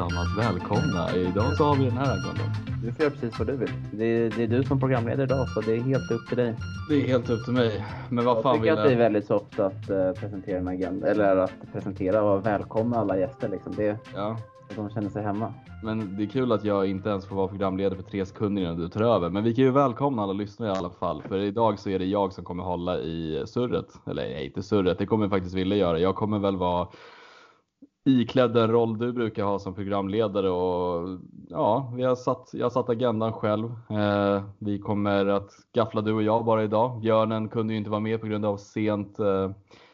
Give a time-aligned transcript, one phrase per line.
[0.00, 1.16] allesammans, välkomna.
[1.16, 2.46] Idag så har vi den här agendan.
[2.84, 3.70] Du får göra precis vad du vill.
[3.92, 6.54] Det är, det är du som programledare idag, så det är helt upp till dig.
[6.88, 7.84] Det är helt upp till mig.
[8.10, 10.68] Men vad fan Jag vill tycker att det är väldigt soft att uh, presentera en
[10.68, 13.48] agenda, eller att presentera och välkomna alla gäster.
[13.48, 13.72] Liksom.
[13.76, 14.36] Det, Ja,
[14.70, 15.54] att de känner sig hemma.
[15.84, 18.76] men det är kul att jag inte ens får vara programledare för tre sekunder innan
[18.76, 19.30] du tar över.
[19.30, 21.22] Men vi kan ju välkomna alla lyssnare i alla fall.
[21.22, 23.86] För idag så är det jag som kommer hålla i surret.
[24.06, 25.98] Eller nej, inte surret, det kommer jag faktiskt vilja göra.
[25.98, 26.88] Jag kommer väl vara
[28.04, 31.18] iklädd den roll du brukar ha som programledare och
[31.48, 33.64] ja, vi har satt, jag har satt agendan själv.
[33.90, 37.00] Eh, vi kommer att gaffla du och jag bara idag.
[37.00, 39.50] Björnen kunde ju inte vara med på grund av sent, eh,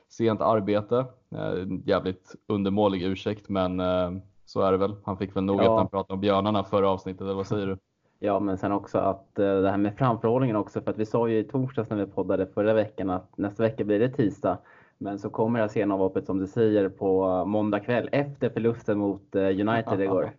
[0.09, 1.07] sent arbete.
[1.35, 4.11] Eh, jävligt undermålig ursäkt, men eh,
[4.45, 4.97] så är det väl.
[5.05, 5.73] Han fick väl nog Ja.
[5.73, 7.79] att han pratade om björnarna förra avsnittet, eller vad säger du?
[8.19, 11.29] Ja, men sen också att uh, det här med framförhållningen också, för att vi sa
[11.29, 14.59] ju i torsdags när vi poddade förra veckan att nästa vecka blir det tisdag.
[15.01, 18.99] Men så kommer det här sena avhoppet som du säger på måndag kväll efter förlusten
[18.99, 20.33] mot uh, United igår.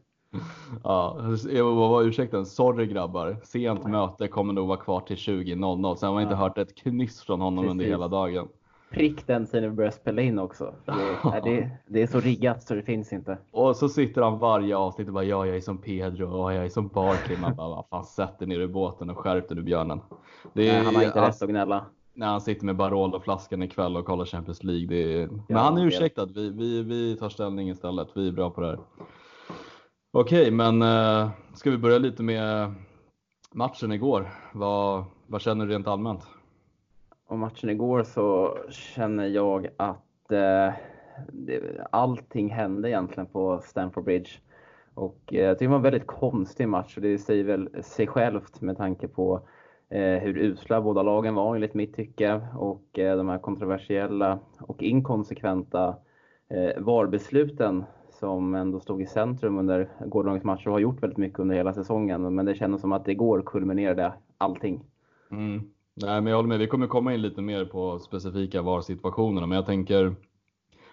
[0.84, 1.18] Ja,
[1.64, 2.46] vad var ursäkten?
[2.46, 5.96] Sorry grabbar, sent möte kommer nog vara kvar till 20.00.
[5.96, 6.38] Sen har man inte Ja.
[6.38, 7.94] hört ett knyst från honom under Precis.
[7.94, 8.48] hela dagen.
[8.92, 10.74] Prick den tiden vi börjar spela in också.
[10.86, 13.38] Det, är, det, det är så riggat så det finns inte.
[13.52, 16.66] Och så sitter han varje avsnitt och bara ja, jag är som Pedro och jag
[16.66, 17.38] är som Barkley.
[17.38, 20.02] Man bara, vad fan sätt dig ner i båten och skärp dig nu björnen.
[20.54, 21.86] Det är, Nej, han har inte rätt att gnälla.
[22.14, 24.88] När han sitter med Barolo-flaskan ikväll och kollar Champions League.
[24.88, 26.26] Det är, men Ja, han är ursäktad.
[26.26, 28.08] Vi, vi, vi tar ställning istället.
[28.16, 28.80] Vi är bra på det här.
[30.12, 32.74] Okej, men eh, ska vi börja lite med
[33.52, 34.30] matchen igår?
[34.54, 36.28] Vad, vad känner du rent allmänt?
[37.28, 40.74] Och matchen igår så känner jag att eh,
[41.32, 44.30] det, allting hände egentligen på Stamford Bridge.
[44.94, 48.08] Och eh, jag tycker det var en väldigt konstig match och det säger väl sig
[48.08, 49.48] självt med tanke på
[49.92, 54.84] Eh, hur usla båda lagen var enligt mitt tycke och eh, de här kontroversiella och
[54.84, 55.96] inkonsekventa
[56.50, 61.40] eh, VAR-besluten som ändå stod i centrum under gårdagens match och har gjort väldigt mycket
[61.40, 62.36] under hela säsongen.
[62.36, 64.84] Men det kändes som att igår kulminerade allting.
[65.32, 65.62] Mm.
[65.94, 66.60] Nej, men jag håller med.
[66.60, 70.16] Vi kommer komma in lite mer på specifika VAR-situationerna, men jag tänker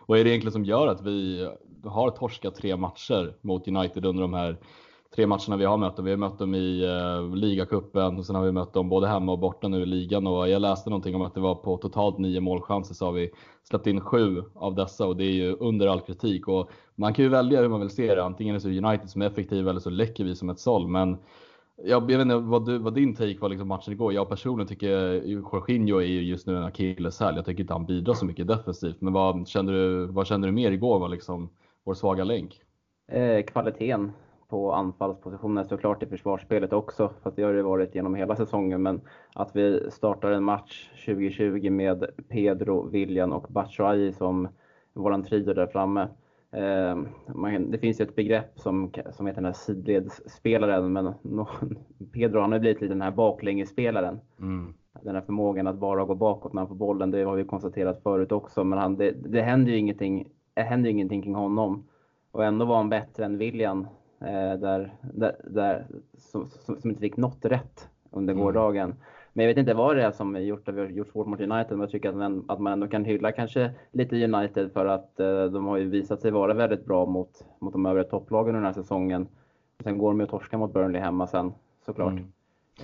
[0.06, 1.48] vad är det egentligen som gör att vi
[1.84, 4.56] har torskat tre matcher mot United under de här
[5.14, 6.04] tre matcherna vi har mött dem?
[6.04, 9.32] Vi har mött dem i eh, ligacupen och sen har vi mött dem både hemma
[9.32, 12.18] och borta nu i ligan och jag läste någonting om att det var på totalt
[12.18, 13.30] nio målchanser så har vi
[13.62, 17.24] släppt in sju av dessa och det är ju under all kritik och man kan
[17.24, 18.24] ju välja hur man vill se det.
[18.24, 20.88] Antingen är det så United som är effektiva eller så läcker vi som ett såll.
[20.88, 21.18] Men
[21.84, 24.12] jag, jag vet inte vad, du, vad din take var liksom matchen igår.
[24.12, 27.36] Jag personligen tycker Jorginho är ju just nu en akilleshäl.
[27.36, 29.00] Jag tycker inte han bidrar så mycket defensivt.
[29.00, 31.50] Men vad kände du, vad kände du mer igår var liksom
[31.84, 32.60] vår svaga länk?
[33.12, 34.12] Eh, kvaliteten
[34.48, 38.82] på anfallspositionen står klart i försvarsspelet också, fast det har det varit genom hela säsongen.
[38.82, 39.00] Men
[39.34, 44.48] att vi startar en match 2020 med Pedro, William och Batshuayi som
[44.92, 46.08] våran trio där framme.
[46.52, 46.98] Eh,
[47.34, 51.14] man, det finns ju ett begrepp som, som heter den här sidledsspelaren, men
[52.12, 54.20] Pedro han har blivit lite den här baklängesspelaren.
[54.40, 54.74] Mm.
[55.02, 58.02] Den här förmågan att bara gå bakåt när han får bollen, det har vi konstaterat
[58.02, 58.64] förut också.
[58.64, 61.88] Men han, det, det händer ju ingenting, det händer ju ingenting kring honom.
[62.30, 63.86] Och ändå var han bättre än William,
[64.20, 65.86] där, där, där,
[66.18, 68.44] som, som, som inte fick något rätt under Mm.
[68.44, 68.94] gårdagen.
[69.32, 71.40] Men jag vet inte vad det är som gjort att vi har gjort svårt mot
[71.40, 74.86] United, men jag tycker att man, att man ändå kan hylla kanske lite United för
[74.86, 78.54] att eh, de har ju visat sig vara väldigt bra mot, mot de övriga topplagen
[78.54, 79.28] den här säsongen.
[79.82, 81.52] Sen går de ju att torska mot Burnley hemma sen,
[81.86, 82.12] såklart.
[82.12, 82.24] Mm.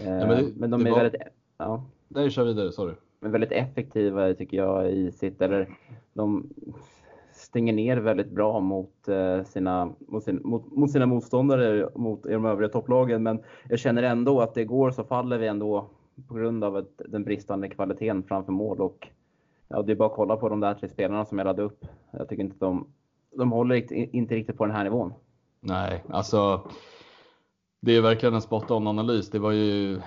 [0.05, 1.21] Eh, Ja, men det- men de är var- väldigt,
[1.59, 2.73] ja Nej, kör vidare.
[2.73, 2.95] Sorry.
[3.21, 5.69] men väldigt effektiva tycker jag i sitt, eller
[6.13, 6.49] de
[7.45, 12.33] stänger ner väldigt bra mot, eh, sina, mot, sin, mot, mot sina motståndare mot i
[12.33, 13.23] de övriga topplagen.
[13.23, 15.91] Men jag känner ändå att det går så faller vi ändå
[16.29, 18.81] på grund av ett, den bristande kvaliteten framför mål.
[18.81, 19.09] Och,
[19.69, 21.85] ja, det är bara att kolla på de där tre spelarna som jag laddade upp.
[22.11, 22.87] Jag tycker inte att de,
[23.37, 25.13] de håller inte riktigt på den här nivån.
[25.61, 26.61] Nej, alltså.
[27.81, 29.31] Det är verkligen en spot on analys.
[29.31, 30.01] Det var ju.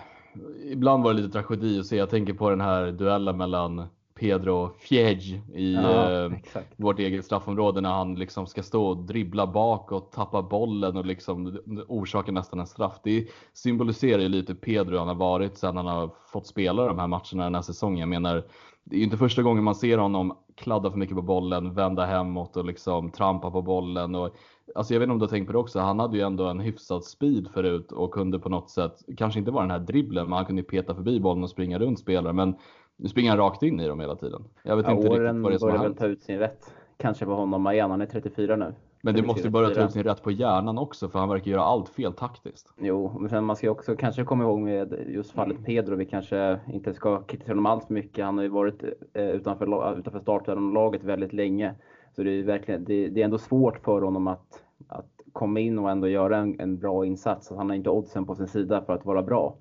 [0.63, 1.95] Ibland var det lite tragedi att se.
[1.95, 3.87] Jag tänker på den här duellen mellan
[4.19, 6.73] Pedro Fjäj i eh, exakt.
[6.75, 11.05] vårt eget straffområde när han liksom ska stå och dribbla bak och tappa bollen och
[11.05, 12.99] liksom orsaka nästan en straff.
[13.03, 17.07] Det symboliserar ju lite Pedro han har varit sedan han har fått spela de här
[17.07, 17.99] matcherna den här säsongen.
[17.99, 18.43] Jag menar,
[18.83, 22.05] det är ju inte första gången man ser honom kladda för mycket på bollen, vända
[22.05, 24.15] hemåt och liksom trampa på bollen.
[24.15, 24.35] Och,
[24.75, 26.45] alltså jag vet inte om du har tänkt på det också, han hade ju ändå
[26.45, 30.25] en hyfsad speed förut och kunde på något sätt, kanske inte vara den här dribblen,
[30.29, 32.33] men han kunde peta förbi bollen och springa runt spelare.
[32.33, 32.55] Men
[32.97, 34.43] nu springer han rakt in i dem hela tiden.
[34.63, 35.97] Jag vet Ja, inte riktigt åren vad det är som har hänt.
[35.97, 36.73] ta ut sin rätt.
[36.97, 38.73] Kanske på honom igen, han är 34 nu.
[39.01, 39.85] Men det måste ju börja ta 34.
[39.87, 42.73] ut sin rätt på hjärnan också för han verkar göra allt fel taktiskt.
[42.77, 46.59] Jo, men sen man ska också kanske komma ihåg med just fallet Pedro, vi kanske
[46.73, 48.25] inte ska kritisera honom allt för mycket.
[48.25, 48.83] Han har ju varit
[49.13, 51.75] eh, utanför, utanför starten laget väldigt länge.
[52.15, 55.79] Så det är, verkligen, det, det är ändå svårt för honom att, att komma in
[55.79, 57.51] och ändå göra en, en bra insats.
[57.57, 59.55] Han har inte oddsen på sin sida för att vara bra.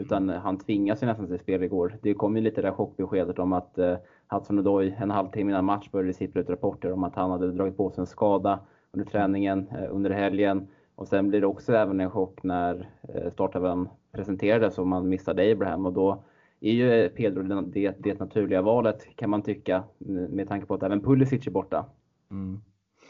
[0.00, 1.98] Utan han tvingas ju nästan till spel igår.
[2.02, 3.96] Det kom ju lite det där chockbeskedet om att eh,
[4.28, 7.76] Hudson Odoi en halvtimme innan match började sippra ut rapporter om att han hade dragit
[7.76, 8.60] på sig en skada
[8.92, 10.68] under träningen eh, under helgen.
[10.94, 15.52] Och sen blir det också även en chock när eh, startelvan presenterades och man missade
[15.52, 16.22] Abraham och då
[16.60, 19.84] är ju Pedro det, det naturliga valet kan man tycka
[20.28, 21.86] med tanke på att även Pulisic är borta.
[22.30, 22.60] Mm.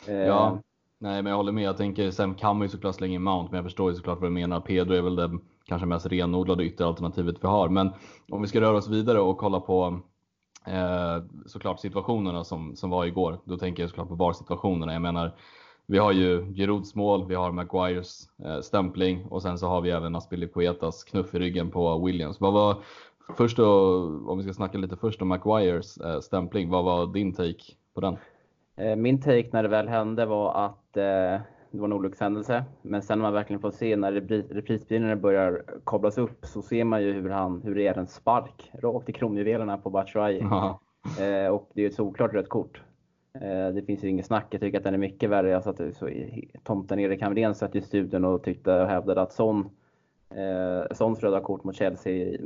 [0.09, 0.59] Eh, ja,
[1.01, 1.65] nej men jag håller med.
[1.65, 4.21] Jag tänker sen kan man ju såklart slänga in Mount men jag förstår ju såklart
[4.21, 4.61] vad du menar.
[4.61, 7.69] Pedro är väl det kanske mest renodlade ytteralternativet vi har.
[7.69, 7.91] Men
[8.29, 10.01] om vi ska röra oss vidare och kolla på
[10.67, 13.41] eh, såklart situationerna som, som var igår.
[13.45, 14.93] Då tänker jag såklart på VAR-situationerna.
[14.93, 15.37] Jag menar,
[15.87, 19.91] vi har ju Girouds mål, vi har Maguires eh, stämpling och sen så har vi
[19.91, 22.41] även Aspilicuetas knuff i ryggen på Williams.
[22.41, 22.77] Vad var,
[23.37, 27.33] först då, om vi ska snacka lite först om Maguires eh, stämpling, vad var din
[27.33, 27.65] take
[27.95, 28.17] på den?
[28.77, 31.41] Eh, min take när det väl hände var att eh,
[31.71, 32.65] det var en olyckshändelse.
[32.83, 34.13] Men sen när man verkligen får se när
[34.55, 38.71] reprisbilderna börjar kablas upp så ser man ju hur, han, hur det är en spark
[38.83, 40.41] rakt i kronjuvelerna på Batshuayi.
[41.21, 42.83] Eh, och det är ett solklart rött kort.
[43.35, 44.47] Eh, det finns ju inget snack.
[44.51, 45.51] Jag tycker att den är mycket värre.
[45.51, 46.11] Jag satt så
[46.65, 49.71] tomten Erik Hamrén satt i studion och tyckte och hävdade att Son
[50.31, 52.41] eh, Sons röda kort mot Chelsea,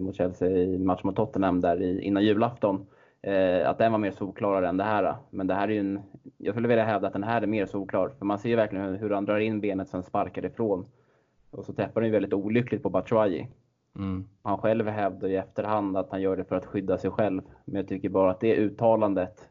[0.00, 2.86] mot Chelsea i match mot Tottenham där i, innan julafton
[3.22, 5.16] eh, att den var mer solklarare än det här.
[5.30, 6.00] Men det här är ju en,
[6.38, 8.08] jag skulle vilja hävda att den här är mer solklar.
[8.18, 10.86] För man ser ju verkligen hur han drar in benet sen sparkar ifrån.
[11.50, 13.48] Och så träffar han ju väldigt olyckligt på Batshuayi.
[13.96, 14.28] Mm.
[14.42, 17.42] Han själv hävdar i efterhand att han gör det för att skydda sig själv.
[17.64, 19.48] Men jag tycker bara att det uttalandet,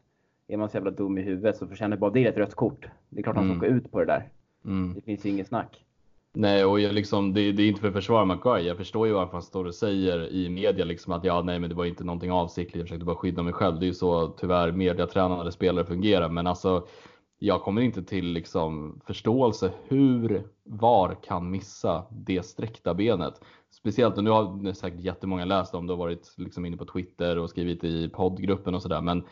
[0.48, 2.88] är man så jävla dum i huvudet så förtjänar bara det ett rött kort.
[3.08, 3.58] Det är klart han ska mm.
[3.58, 4.28] åka ut på det där.
[4.64, 4.94] Mm.
[4.94, 5.84] Det finns ju inget snack.
[6.34, 8.62] Nej, och jag liksom, det, det, är inte för att försvara McGuire.
[8.62, 11.70] Jag förstår ju varför han står och säger i media liksom att ja, nej, men
[11.70, 12.76] det var inte någonting avsiktligt.
[12.76, 13.78] Jag försökte bara skydda mig själv.
[13.78, 16.28] Det är ju så tyvärr mediatränade spelare fungerar.
[16.28, 16.86] Men alltså,
[17.38, 23.40] jag kommer inte till liksom förståelse hur VAR kan missa det sträckta benet.
[23.70, 27.38] Speciellt, och nu har säkert jättemånga läst om det har varit liksom inne på Twitter
[27.38, 29.00] och skrivit i poddgruppen och sådär.
[29.00, 29.24] Men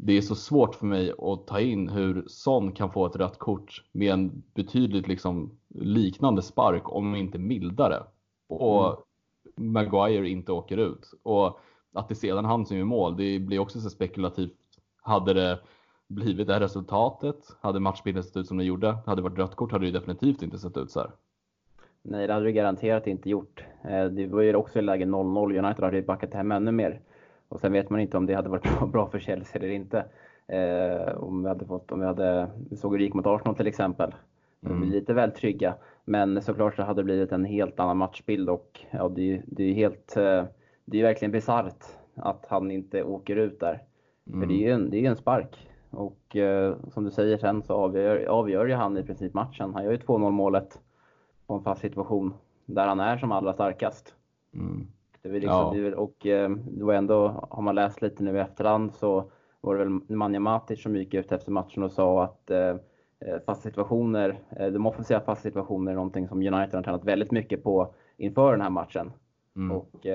[0.00, 3.38] det är så svårt för mig att ta in hur Son kan få ett rött
[3.38, 8.02] kort med en betydligt liksom liknande spark, om inte mildare.
[8.48, 9.72] Och mm.
[9.72, 11.10] Maguire inte åker ut.
[11.22, 11.60] Och
[11.94, 14.56] att det sedan han som gör mål, det blir också så spekulativt.
[15.02, 15.58] Hade det
[16.08, 19.54] blivit det här resultatet, hade matchbilden sett ut som det gjorde, hade det varit rött
[19.54, 21.10] kort hade det definitivt inte sett ut så här.
[22.02, 23.64] Nej, det hade det garanterat inte gjort.
[23.84, 25.58] Eh, det var ju också i läge 0-0.
[25.58, 27.00] United hade ju backat hem ännu mer.
[27.48, 30.04] Och sen vet man inte om det hade varit bra för Chelsea eller inte.
[30.46, 33.56] Eh, om vi hade fått, om vi hade, vi såg hur det gick mot Arsenal
[33.56, 34.14] till exempel.
[34.66, 34.82] Mm.
[34.82, 35.74] lite väl trygga.
[36.04, 39.64] Men såklart så hade det blivit en helt annan matchbild och ja, det, är, det
[39.64, 40.44] är helt, eh,
[40.84, 41.84] det är verkligen bisarrt
[42.14, 43.82] att han inte åker ut där.
[44.26, 44.40] Mm.
[44.40, 45.68] För det är ju en, det är en spark.
[45.90, 49.74] Och eh, som du säger sen så avgör, avgör ju han i princip matchen.
[49.74, 50.80] Han gör ju 2-0 målet
[51.46, 52.34] på en fast situation
[52.66, 54.14] där han är som allra starkast.
[54.54, 54.86] Mm.
[55.22, 55.96] Det liksom, ja.
[55.96, 59.84] och eh, det var ändå, har man läst lite nu i efterhand så var det
[59.84, 62.68] väl Nemanja Matic som gick ut efter matchen och sa att eh,
[63.20, 64.38] eh fasta situationer,
[64.70, 68.60] de offensiva fasta situationer är någonting som United har tränat väldigt mycket på inför den
[68.60, 69.12] här matchen.
[69.56, 69.76] Mm.
[69.76, 70.06] Och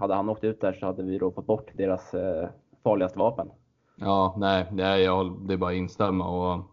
[0.00, 2.14] hade han åkt ut där så hade vi då fått bort deras
[2.82, 3.50] farligaste vapen.
[3.96, 6.28] Ja, nej, nej jag, det är bara att instämma.
[6.28, 6.64] Och,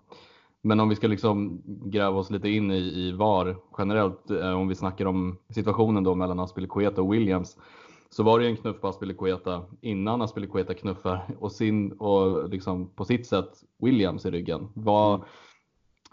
[0.65, 4.67] men om vi ska liksom gräva oss lite in i, i VAR generellt, eh, om
[4.67, 7.57] vi snackar om situationen då mellan Aspilicueta och Williams,
[8.09, 12.89] så var det ju en knuff på Aspilicueta innan Aspilicueta knuffar och, sin, och liksom
[12.89, 14.69] på sitt sätt Williams i ryggen.
[14.73, 15.27] Vad, mm.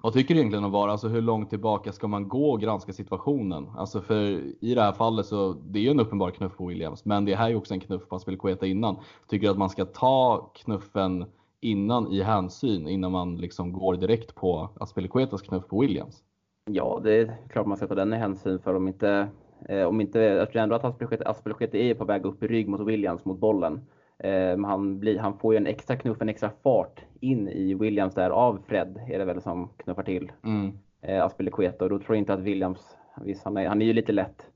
[0.03, 0.89] vad tycker du egentligen om VAR?
[0.89, 3.71] Alltså hur långt tillbaka ska man gå och granska situationen?
[3.77, 4.23] Alltså för
[4.65, 7.35] i det här fallet så det är ju en uppenbar knuff på Williams, men det
[7.35, 8.97] här är ju också en knuff på Aspilicueta innan.
[9.29, 11.25] Tycker du att man ska ta knuffen
[11.61, 16.23] innan i hänsyn innan man liksom går direkt på Aspilicuetas knuff på Williams?
[16.65, 19.29] Ja, det är klart man ska ta den i hänsyn för om inte,
[19.69, 20.85] eh, om inte, jag tror ändå att
[21.27, 23.81] Aspilicueta är på väg upp i rygg mot Williams mot bollen.
[24.19, 28.15] Eh, han, blir, han får ju en extra knuff, en extra fart in i Williams
[28.15, 30.79] där av Fred är det väl som knuffar till mm.
[31.01, 33.93] eh, Aspilicueta och då tror jag inte att Williams, visst han är, han är ju
[33.93, 34.47] lite lätt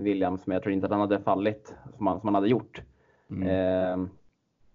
[0.00, 2.82] Williams, men jag tror inte att han hade fallit som han, som han hade gjort.
[3.30, 3.48] Mm.
[3.48, 4.08] Eh,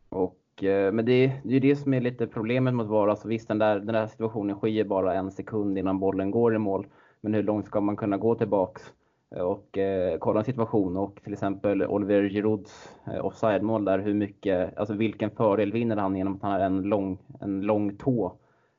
[0.10, 3.12] och men det, är det som är lite problemet med att vara.
[3.12, 6.58] Alltså visst, den där, den där situationen sker bara en sekund innan bollen går i
[6.58, 6.88] mål.
[7.22, 8.94] Men hur långt ska man kunna gå tillbaks
[9.36, 14.14] eh, och eh, kolla en situation och till exempel Oliver Girouds eh, offside-mål där, hur
[14.14, 18.38] mycket, alltså vilken fördel vinner han genom att han har en lång, en lång tå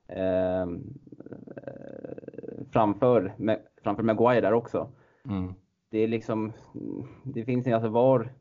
[0.09, 0.67] eh,
[2.73, 4.89] framför, med, framför Maguire där också.
[5.29, 5.55] Mm.
[5.91, 6.53] Det är liksom,
[7.23, 8.33] det finns alltså var,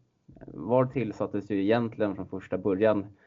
[0.48, 3.19] var tillsattes ju egentligen från första början Eh,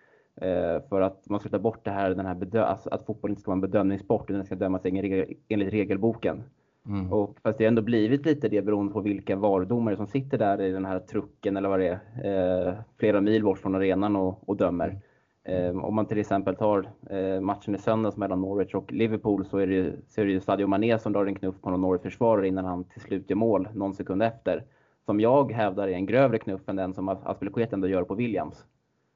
[0.89, 3.41] för att man ska ta bort det här, den här bedö- alltså att fotboll inte
[3.43, 6.43] ska vara en bedömningssport utan den ska dömas enligt regelboken.
[6.87, 7.13] Mm.
[7.13, 10.61] Och, fast det har ändå blivit lite det beroende på vilka varudomare som sitter där
[10.61, 14.49] i den här trucken eller vad det är, eh, flera mil bort från arenan och,
[14.49, 15.01] och dömer.
[15.45, 19.59] Eh, om man till exempel tar eh, matchen i söndags mellan Norwich och Liverpool så
[19.59, 21.81] är det ju, så är det ju Sadio Mané som drar en knuff på någon
[21.81, 24.65] Norwich-försvarare innan han till slut gör mål någon sekund efter.
[25.07, 28.67] Som jag hävdar är en grövre knuff än den som Aspelekueta ändå gör på Williams.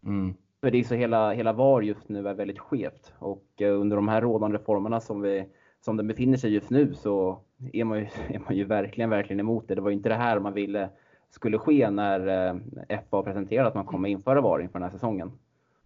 [0.05, 0.35] Mm.
[0.67, 3.97] För det är så hela, hela VAR just nu är väldigt skevt och eh, under
[3.97, 5.49] de här rådande formerna som, vi,
[5.81, 7.41] som den befinner sig just nu så
[7.73, 9.75] är man, ju, är man ju verkligen, verkligen emot det.
[9.75, 10.89] Det var ju inte det här man ville
[11.31, 15.33] skulle ske när eh, FA presenterade att man kommer införa VAR inför den här säsongen.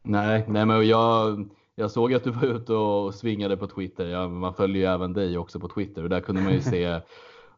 [0.02, 4.06] Nej, nej men jag, jag såg att du var ute och svingade på Twitter.
[4.06, 7.00] Ja, man följer ju även dig också på Twitter och där kunde man ju se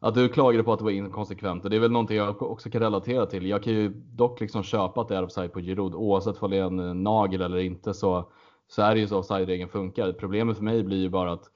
[0.02, 2.70] att du klagade på att det var inkonsekvent och det är väl någonting jag också
[2.70, 3.46] kan relatera till.
[3.46, 6.56] Jag kan ju dock liksom köpa att det är offside på Giroud oavsett om det
[6.56, 8.28] är en eh, nagel eller inte så,
[8.68, 10.12] så är det ju så offside-regeln funkar.
[10.12, 11.50] Problemet för mig blir ju bara att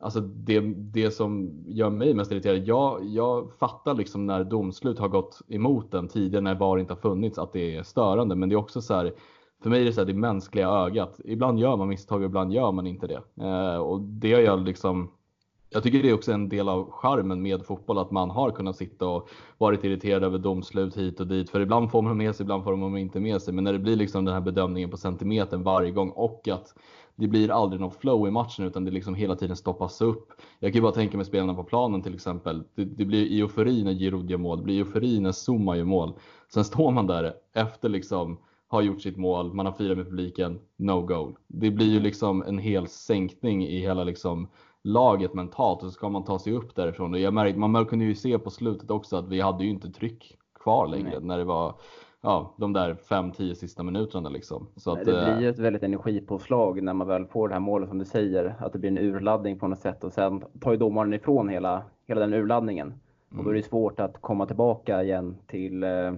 [0.00, 5.08] Alltså det, det som gör mig mest irriterad, jag, jag fattar liksom när domslut har
[5.08, 8.34] gått emot den tidigare när VAR inte har funnits att det är störande.
[8.34, 9.12] Men det är också så här,
[9.62, 11.20] för mig är det så här, det mänskliga ögat.
[11.24, 13.44] Ibland gör man misstag och ibland gör man inte det.
[13.44, 15.10] Eh, och det jag liksom
[15.70, 18.76] jag tycker det är också en del av charmen med fotboll att man har kunnat
[18.76, 21.50] sitta och varit irriterad över domslut hit och dit.
[21.50, 23.54] För ibland får man med sig, ibland får man inte med sig.
[23.54, 26.74] Men när det blir liksom den här bedömningen på centimetern varje gång och att
[27.16, 30.28] det blir aldrig någon flow i matchen utan det liksom hela tiden stoppas upp.
[30.58, 32.62] Jag kan ju bara tänka mig spelarna på planen till exempel.
[32.74, 36.12] Det, det blir eufori när Giroud gör mål, det blir eufori när Zuma gör mål.
[36.54, 40.58] Sen står man där efter liksom har gjort sitt mål, man har firat med publiken,
[40.76, 41.36] no goal.
[41.46, 44.48] Det blir ju liksom en hel sänkning i hela liksom
[44.84, 47.14] laget mentalt och så ska man ta sig upp därifrån.
[47.14, 49.90] Och jag märkte, man kunde ju se på slutet också att vi hade ju inte
[49.90, 51.20] tryck kvar längre Nej.
[51.20, 51.74] när det var
[52.20, 54.68] ja, de där 5-10 sista minuterna liksom.
[54.76, 57.60] Så att, det blir ju eh, ett väldigt energipåslag när man väl får det här
[57.60, 60.70] målet som du säger, att det blir en urladdning på något sätt och sen tar
[60.70, 62.86] ju domaren ifrån hela, hela den urladdningen.
[62.86, 63.38] Mm.
[63.38, 63.68] Och då är det mm.
[63.68, 66.12] svårt att komma tillbaka igen till, eh,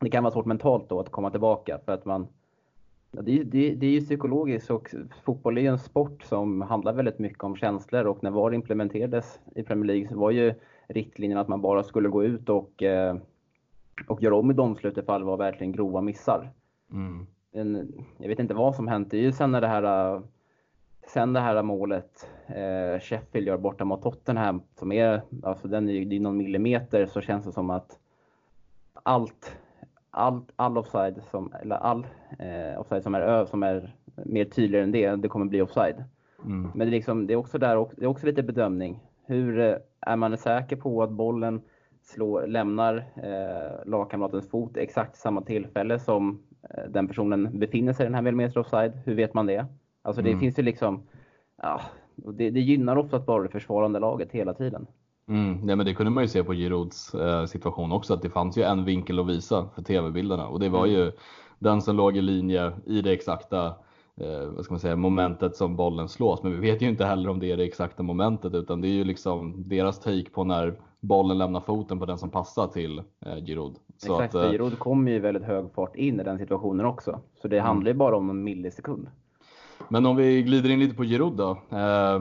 [0.00, 2.26] det kan vara svårt mentalt då att komma tillbaka för att man
[3.22, 4.94] det, det, det är ju psykologiskt och
[5.24, 9.40] fotboll är ju en sport som handlar väldigt mycket om känslor och när VAR implementerades
[9.54, 10.54] i Premier League så var ju
[10.88, 13.16] riktlinjen att man bara skulle gå ut och, eh,
[14.08, 16.50] och göra om i domslut ifall det var verkligen grova missar.
[16.92, 17.26] Mm.
[17.52, 19.10] En, jag vet inte vad som hänt.
[19.10, 20.22] Det är ju sen när det här,
[21.06, 26.04] sen det här målet eh, Sheffield gör borta mot Tottenham som är, alltså den är,
[26.04, 27.98] det är någon millimeter så känns det som att
[29.02, 29.56] allt
[30.16, 32.06] all, all offside som, eller all
[32.38, 33.94] eh, offside som är, som är
[34.24, 36.04] mer tydligare än det, det kommer bli offside.
[36.44, 36.70] Mm.
[36.74, 39.00] Men det är, liksom, det är också där, det är också lite bedömning.
[39.26, 41.60] Hur eh, är man säker på att bollen
[42.02, 48.06] slår, lämnar eh, lagkamratens fot exakt samma tillfälle som eh, den personen befinner sig i
[48.06, 48.92] den här millimeter offside?
[49.04, 49.66] Hur vet man det?
[50.02, 50.40] Alltså det mm.
[50.40, 51.02] finns ju liksom,
[51.62, 51.80] ja,
[52.16, 54.86] det, det gynnar oftast bara det försvarande laget hela tiden.
[55.28, 58.30] Mm, nej, men det kunde man ju se på Girouds eh, situation också, att det
[58.30, 61.00] fanns ju en vinkel att visa för tv-bilderna och det var mm.
[61.00, 61.12] ju
[61.58, 63.66] den som låg i linje i det exakta
[64.20, 66.42] eh, vad ska man säga, momentet som bollen slås.
[66.42, 68.92] Men vi vet ju inte heller om det är det exakta momentet utan det är
[68.92, 73.44] ju liksom deras take på när bollen lämnar foten på den som passar till eh,
[73.44, 73.76] Giroud.
[73.96, 77.20] Så Exakt, att, eh, Giroud kommer ju väldigt hög fart in i den situationen också.
[77.42, 77.66] Så det mm.
[77.66, 79.08] handlar ju bara om en millisekund.
[79.88, 81.50] Men om vi glider in lite på Giroud då.
[81.70, 82.20] Eh,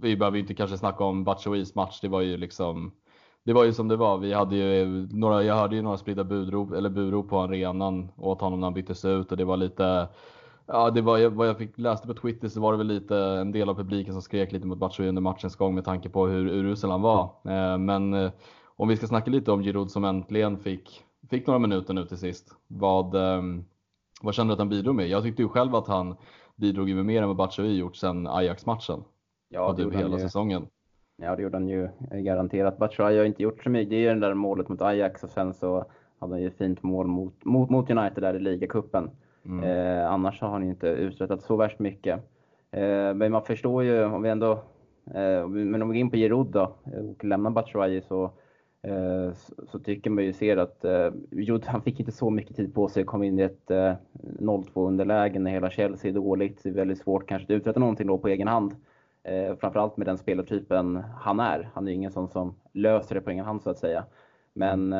[0.00, 1.98] vi behöver inte kanske snacka om Batshouis match.
[2.00, 2.92] Det var ju liksom
[3.44, 4.18] det var ju som det var.
[4.18, 8.40] Vi hade ju några, jag hörde ju några spridda budrop, eller burop på arenan åt
[8.40, 10.08] honom när han byttes ut och det var lite
[10.70, 13.52] Ja, det var vad jag fick läste på Twitter så var det väl lite en
[13.52, 16.48] del av publiken som skrek lite mot Batshuayi under matchens gång med tanke på hur
[16.48, 17.22] urusel han var.
[17.44, 18.30] Eh, men eh,
[18.76, 22.18] om vi ska snacka lite om Giroud som äntligen fick, fick några minuter nu till
[22.18, 22.54] sist.
[22.66, 23.42] Vad, eh,
[24.22, 25.08] vad kände du att han bidrog med?
[25.08, 26.16] Jag tyckte ju själv att han
[26.56, 29.04] bidrog med mer än vad Batshuayi gjort sedan Ajax-matchen.
[29.48, 30.66] Ja, det typ hela ju, säsongen.
[31.16, 32.78] Ja, det gjorde han ju garanterat.
[32.78, 33.90] Batshuayi har inte gjort så mycket.
[33.90, 35.84] Det är ju det där målet mot Ajax och sen så
[36.18, 39.10] hade han ju ett fint mål mot, mot, mot United där i ligacupen.
[39.44, 39.64] Mm.
[39.64, 42.20] Eh, annars har han ju inte uträttat så värst mycket.
[42.70, 44.52] Eh, men man förstår ju, om vi ändå,
[45.14, 48.32] eh, men om vi går in på Giroud då och lämnar Batshuayi så
[48.82, 49.32] Eh,
[49.68, 52.88] så, tycker man ju ser att eh, jo, han fick inte så mycket tid på
[52.88, 56.62] sig, kom in i ett 0-2 eh, underläge när hela Chelsea är dåligt.
[56.62, 58.76] Det är väldigt svårt kanske att uträtta någonting då på egen hand.
[59.60, 61.70] Framförallt med den spelartypen han är.
[61.74, 64.04] Han är ju ingen sån som löser det på egen hand så att säga.
[64.52, 64.94] Men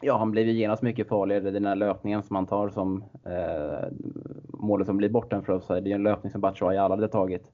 [0.00, 1.50] ja, han blev ju genast mycket farligare.
[1.50, 3.88] Den här löpningen som han tar som eh,
[4.48, 7.52] målet som blir borta för oss, det är en löpning som Batshuayi aldrig hade tagit.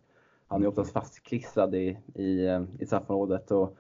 [0.49, 3.51] Han är oftast fastklistrad i, i, i straffområdet.
[3.51, 3.77] Och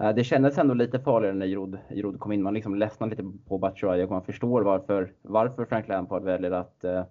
[0.00, 2.42] Eh, det kändes ändå lite farligare när Giroud, kom in.
[2.42, 6.84] Man liksom ledsnade lite på Batshuayi och man förstår varför, varför Frank Lampard väljer att,
[6.84, 7.04] eh,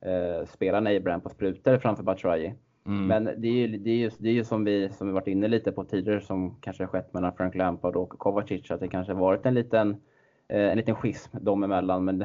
[0.00, 2.54] eh, spela Abraham på sprutor framför Batshuayi.
[2.86, 3.06] Mm.
[3.06, 5.26] Men det är ju, det är ju, det är ju som vi som vi varit
[5.26, 8.88] inne lite på tidigare som kanske har skett mellan Frank Lampard och Kovacic att det
[8.88, 9.90] kanske har varit en liten
[10.48, 12.04] eh, en liten schism dem emellan.
[12.04, 12.24] Men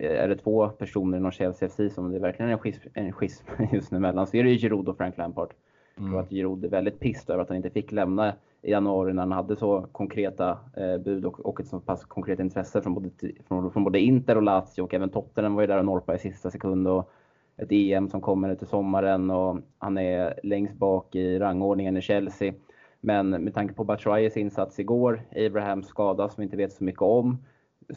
[0.00, 3.12] är det två personer inom Chelsea FC som det är verkligen är en schism, en
[3.12, 5.52] schism just nu emellan så är det ju Giroud och Frank Lampard.
[5.98, 6.12] Mm.
[6.12, 9.22] Jag att Giroud är väldigt pissed över att han inte fick lämna i januari när
[9.22, 13.10] han hade så konkreta eh, bud och, och ett så pass konkret intresse från både,
[13.48, 16.20] från, från både Inter och Lazio och även Tottenham var ju där och norpade i
[16.20, 16.88] sista sekund.
[16.88, 17.12] Och
[17.56, 22.00] ett EM som kommer nu till sommaren och han är längst bak i rangordningen i
[22.00, 22.54] Chelsea.
[23.00, 27.02] Men med tanke på Batshuayes insats igår, Abrahams skada som vi inte vet så mycket
[27.02, 27.44] om,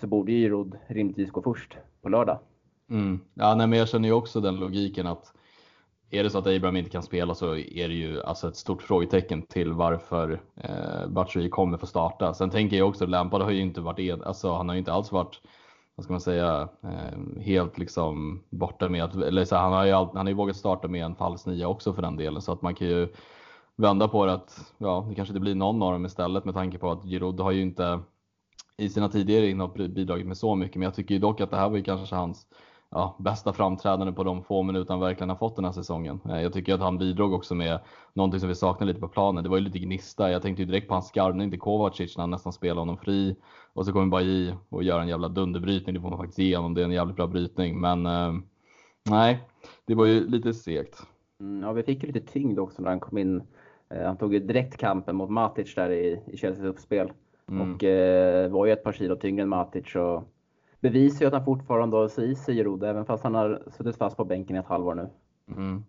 [0.02, 2.40] så borde ju Rod rimligtvis gå först på lördag.
[2.90, 3.20] Mm.
[3.34, 5.34] Ja, nej, men jag känner ju också den logiken att
[6.10, 8.82] är det så att Abraham inte kan spela så är det ju alltså ett stort
[8.82, 12.34] frågetecken till varför eh, Batshuayi kommer få starta.
[12.34, 14.94] Sen tänker jag också att Lampard har ju inte varit, alltså han har ju inte
[14.94, 15.42] alls varit
[15.96, 19.94] vad ska man säga, eh, helt liksom borta med att, eller så, han har ju
[19.94, 22.62] han har ju vågat starta med en falsk nia också för den delen så att
[22.62, 23.08] man kan ju
[23.76, 26.78] vända på det att ja, det kanske inte blir någon av dem istället med tanke
[26.78, 28.00] på att Giroud har ju inte
[28.78, 30.76] i sina tidigare inhopp bidragit med så mycket.
[30.76, 32.48] Men jag tycker ju dock att det här var ju kanske hans
[32.96, 36.20] ja, bästa framträdande på de få minuter han verkligen har fått den här säsongen.
[36.30, 37.80] Eh, jag tycker att han bidrog också med
[38.14, 39.44] någonting som vi saknar lite på planen.
[39.44, 40.32] Det var ju lite gnista.
[40.32, 43.36] Jag tänkte ju direkt på hans skarvning till Kovacic när han nästan spelade honom fri.
[43.74, 45.96] Och så kommer Bailly och gör en jävla dunderbrytning.
[45.96, 46.74] Det får man faktiskt ge honom.
[46.74, 47.80] Det är en jävligt bra brytning.
[47.82, 48.34] Men eh,
[49.10, 49.40] nej,
[49.86, 51.02] det var ju lite segt.
[51.40, 53.44] Mm, ja, vi fick ju lite tyngd också när han kom in.
[53.90, 57.12] Eh, han tog ju direkt kampen mot Matic där i, i Chelseas uppspel.
[57.50, 57.74] Mm.
[57.74, 59.96] Och eh, var ju ett par kilo tyngre än Matic.
[59.96, 60.24] Och
[60.90, 64.18] bevisar ju att han fortfarande har i sig Giroud, även fast han har suttit fast
[64.18, 65.10] på bänken i ett halvår nu.
[65.48, 65.84] Mm.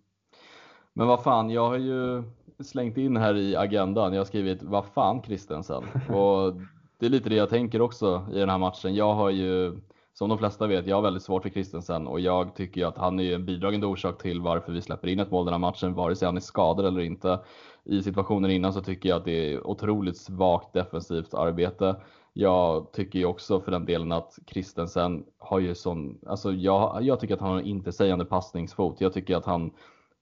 [0.92, 2.22] Men vad fan, jag har ju
[2.59, 5.85] slängt in här i agendan, jag har skrivit vad fan Kristensen.
[6.09, 6.54] Och
[6.98, 8.94] det är lite det jag tänker också i den här matchen.
[8.94, 9.80] Jag har ju,
[10.12, 12.98] som de flesta vet, jag har väldigt svårt för Kristensen och jag tycker ju att
[12.98, 15.94] han är en bidragande orsak till varför vi släpper in ett mål den här matchen,
[15.94, 17.38] vare sig han är skadad eller inte.
[17.85, 21.96] I situationen innan så tycker jag att det är otroligt svagt defensivt arbete.
[22.38, 27.20] Jag tycker ju också för den delen att Kristensen har ju sån, alltså jag, jag
[27.20, 29.01] tycker att han har en intetsägande passningsfot.
[29.01, 29.70] Jag tycker att han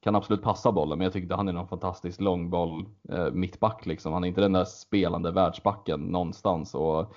[0.01, 3.87] kan absolut passa bollen, men jag tycker att han är någon fantastisk långboll eh, mittback
[3.87, 4.13] liksom.
[4.13, 6.75] Han är inte den där spelande världsbacken någonstans.
[6.75, 7.15] Och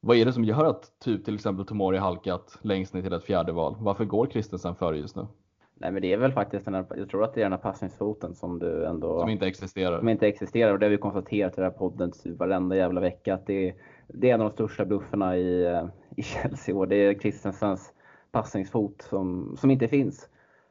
[0.00, 3.24] vad är det som gör att typ till exempel Tomori halkat längst ner till ett
[3.24, 3.76] fjärde val?
[3.78, 5.26] Varför går Kristensen före just nu?
[5.74, 7.58] Nej men det är väl faktiskt den här, jag tror att det är den här
[7.58, 9.20] passningsfoten som du ändå...
[9.20, 9.98] Som inte existerar.
[9.98, 13.00] Som inte existerar och det har vi konstaterat i den här podden typ varenda jävla
[13.00, 13.74] vecka att det är
[14.08, 17.92] det är en av de största bluffarna i, eh, i Chelsea och det är Christensens
[18.30, 20.28] passningsfot som, som inte finns.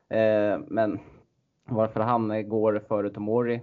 [0.09, 0.99] Eh, men
[1.65, 3.61] varför han går före Tomori,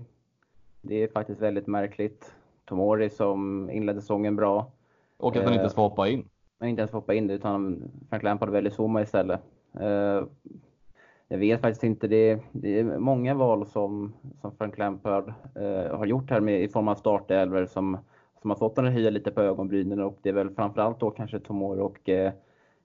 [0.81, 2.33] det är faktiskt väldigt märkligt.
[2.65, 4.73] Tomori som inledde säsongen bra.
[5.17, 6.29] Och att han inte ens får hoppa in.
[6.59, 9.41] Men inte ens får hoppa in utan Frank Lampard väljer Zuma istället.
[9.81, 10.25] Eh,
[11.31, 12.09] jag vet faktiskt inte.
[12.09, 16.69] Det, det är många val som, som Frank Lampard eh, har gjort här med, i
[16.69, 17.99] form av startelver som
[18.41, 21.11] som har fått den att höja lite på ögonbrynen och det är väl framförallt då
[21.11, 22.33] kanske Tomori och eh,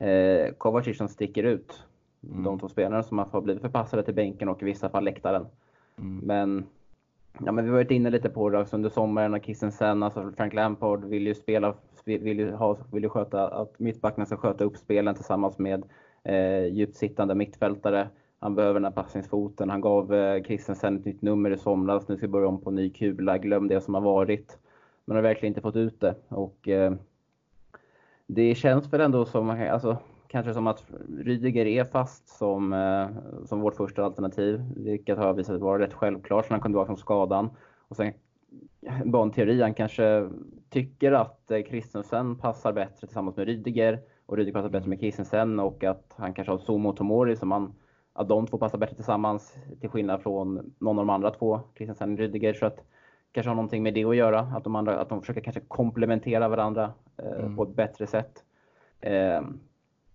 [0.10, 1.84] eh, Kovacic som sticker ut.
[2.24, 2.44] Mm.
[2.44, 5.46] De två spelarna som har blivit förpassade till bänken och i vissa fall läktaren.
[5.98, 6.18] Mm.
[6.18, 6.66] Men,
[7.46, 10.32] ja, men vi har varit inne lite på det också under sommaren och Christensen, alltså
[10.38, 11.74] Frank Lampard vill ju spela,
[12.06, 15.84] vill ju, ha, vill ju sköta, att mittbackarna ska sköta upp spelen tillsammans med
[16.24, 18.08] eh, djupt sittande mittfältare.
[18.40, 19.70] Han behöver den här passningsfoten.
[19.70, 22.08] Han gav eh, Christensen ett nytt nummer i somras.
[22.08, 23.38] Nu ska vi börja om på ny kula.
[23.38, 24.60] Glöm det som har varit.
[25.06, 26.16] Men har verkligen inte fått ut det.
[26.28, 26.94] Och, eh,
[28.28, 30.84] det känns väl ändå som, alltså, kanske som att
[31.20, 33.08] Rydiger är fast som, eh,
[33.46, 34.64] som vårt första alternativ.
[34.76, 37.50] Vilket har visat sig vara rätt självklart när han kom tillbaka från skadan.
[37.88, 38.14] Och sen
[39.06, 40.30] bara en teori, han kanske
[40.70, 45.60] tycker att eh, Christensen passar bättre tillsammans med Rydiger och Rydiger passar bättre med Christensen
[45.60, 47.74] och att han kanske har Somo och Tomori som han
[48.16, 52.14] att de två passar bättre tillsammans till skillnad från någon av de andra två, Christensen
[52.14, 52.54] och Rydiger.
[52.54, 52.80] Så att
[53.32, 54.40] kanske har någonting med det att göra.
[54.40, 57.56] Att de, andra, att de försöker kanske komplementera varandra eh, mm.
[57.56, 58.44] på ett bättre sätt.
[59.02, 59.42] Eh,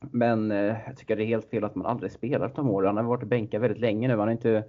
[0.00, 2.86] men eh, jag tycker det är helt fel att man aldrig spelar Tomori.
[2.86, 4.14] Han har varit bänkad väldigt länge nu.
[4.14, 4.64] Han har inte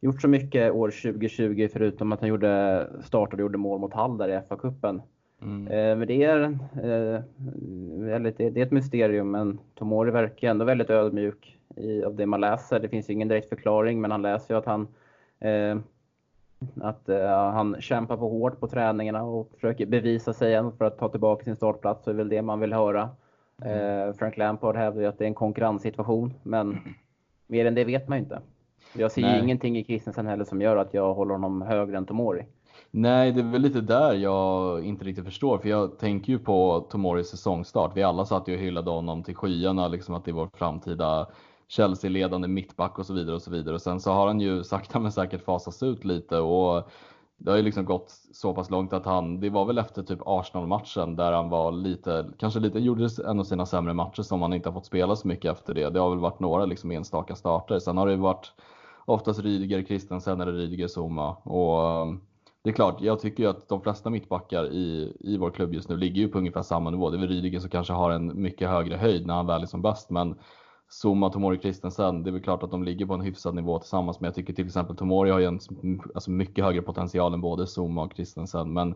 [0.00, 4.18] gjort så mycket år 2020 förutom att han gjorde startade och gjorde mål mot Hall
[4.18, 5.02] där i FA-cupen.
[5.42, 5.66] Mm.
[5.66, 6.42] Eh, men det är,
[6.82, 7.22] eh,
[7.98, 12.40] väldigt, det är ett mysterium, men Tomori verkar ändå väldigt ödmjuk i, av det man
[12.40, 12.80] läser.
[12.80, 14.88] Det finns ju ingen direkt förklaring, men han läser ju att han
[15.40, 15.78] eh,
[16.80, 20.98] att uh, han kämpar på hårt på träningarna och försöker bevisa sig igen för att
[20.98, 22.04] ta tillbaka sin startplats.
[22.04, 23.10] Det är väl det man vill höra.
[23.62, 24.08] Mm.
[24.08, 26.78] Uh, Frank Lampard hävdar ju att det är en konkurrenssituation, men
[27.46, 28.40] mer än det vet man ju inte.
[28.94, 29.36] Jag ser Nej.
[29.36, 32.46] ju ingenting i Christensen heller som gör att jag håller honom högre än Tomori.
[32.90, 36.86] Nej, det är väl lite där jag inte riktigt förstår, för jag tänker ju på
[36.90, 37.96] Tomoris säsongstart.
[37.96, 41.26] Vi alla satt ju och hyllade honom till skyarna, liksom att det är vår framtida
[41.68, 43.74] Chelsea-ledande mittback och så vidare och så vidare.
[43.74, 46.90] Och sen så har han ju sakta men säkert fasats ut lite och
[47.38, 50.20] det har ju liksom gått så pass långt att han, det var väl efter typ
[50.26, 54.52] Arsenal-matchen där han var lite, kanske lite, gjorde en av sina sämre matcher som han
[54.52, 55.90] inte har fått spela så mycket efter det.
[55.90, 57.78] Det har väl varit några liksom enstaka starter.
[57.78, 58.52] Sen har det ju varit
[59.04, 61.34] oftast Rydiger, Christensen eller Rydiger, Zuma.
[61.34, 62.20] Och um,
[62.62, 65.88] det är klart, jag tycker ju att de flesta mittbackar i, i vår klubb just
[65.88, 67.10] nu ligger ju på ungefär samma nivå.
[67.10, 69.66] Det är väl Rydiger som kanske har en mycket högre höjd när han väl är
[69.66, 70.10] som bäst.
[70.10, 70.38] Men
[70.88, 74.20] Zuma, Tomori, Christensen, det är väl klart att de ligger på en hyfsad nivå tillsammans.
[74.20, 75.60] Men jag tycker till exempel Tomori har ju en
[76.14, 78.72] alltså mycket högre potential än både Zuma och Christensen.
[78.72, 78.94] Men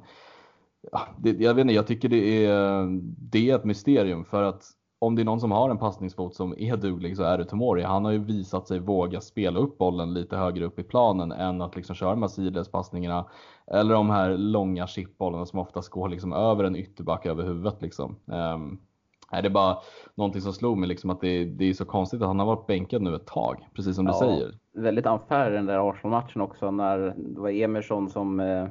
[0.93, 2.87] ja, det, jag vet inte, jag tycker det är,
[3.19, 4.63] det är ett mysterium för att
[4.99, 7.83] om det är någon som har en passningsfot som är duglig så är det Tomori.
[7.83, 11.63] Han har ju visat sig våga spela upp bollen lite högre upp i planen än
[11.63, 13.27] att liksom köra de här sidledspassningarna
[13.67, 17.83] eller de här långa chipbollarna som oftast går liksom över en ytterback över huvudet.
[17.83, 18.17] Liksom.
[18.25, 18.81] Um,
[19.31, 19.79] det är bara
[20.15, 22.67] någonting som slog mig, liksom att det, det, är så konstigt att han har varit
[22.67, 24.55] bänkad nu ett tag, precis som du säger.
[24.75, 28.63] Väldigt unfair den där Arsenal-matchen också när det var Emerson som eh,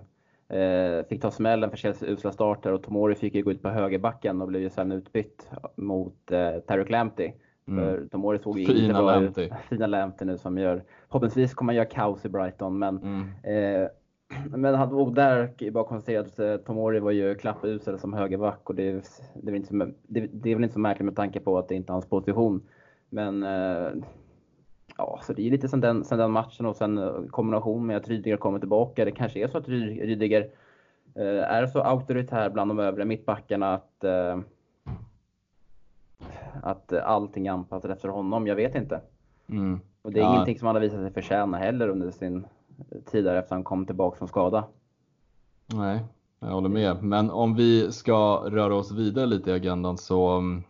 [0.60, 3.70] eh fick ta smällen för Chelsea usla starter och Tomori fick ju gå ut på
[3.70, 7.32] högerbacken och blev ju sen utbytt mot eh, Tarek Lamptey.
[7.68, 7.86] Mm.
[7.86, 9.54] För Tomori såg ju Fina inte bra ut.
[9.70, 13.84] Fina Lamptey nu som gör, förhoppningsvis kommer han göra kaos i Brighton men mm.
[13.84, 13.90] eh,
[14.50, 18.76] men han, och där bara konstatera att eh, Tomori var ju klappusel som högerback och
[18.76, 18.92] det,
[19.34, 21.68] det, är inte så, det, det, är väl inte så märkligt med tanke på att
[21.68, 22.62] det inte är hans position.
[23.10, 23.92] Men eh,
[24.98, 27.98] ja, så det är lite sen den, sen den matchen och sen eh, kombination med
[27.98, 29.06] att Rydiger kommer tillbaka.
[29.06, 30.50] Det kanske är så att Rydiger
[31.16, 34.04] är så auktoritär bland de övriga mittbackarna att,
[36.64, 38.48] att allting är anpassat efter honom.
[38.48, 39.02] Jag vet inte.
[39.50, 39.80] Mm.
[40.02, 40.34] Och det är ja.
[40.34, 42.46] ingenting som han har visat sig förtjäna heller under sin
[43.06, 44.68] tidigare efter han kom tillbaka från skada.
[45.74, 46.00] Nej,
[46.40, 47.04] jag håller med.
[47.04, 50.64] Men om vi ska röra oss vidare lite i agendan så mm,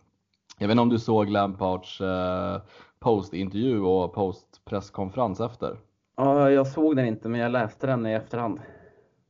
[0.58, 2.60] jag vet inte om du såg Lampards eh,
[2.98, 5.76] postintervju och postpresskonferens efter?
[6.16, 8.60] Ja, jag såg den inte men jag läste den i efterhand.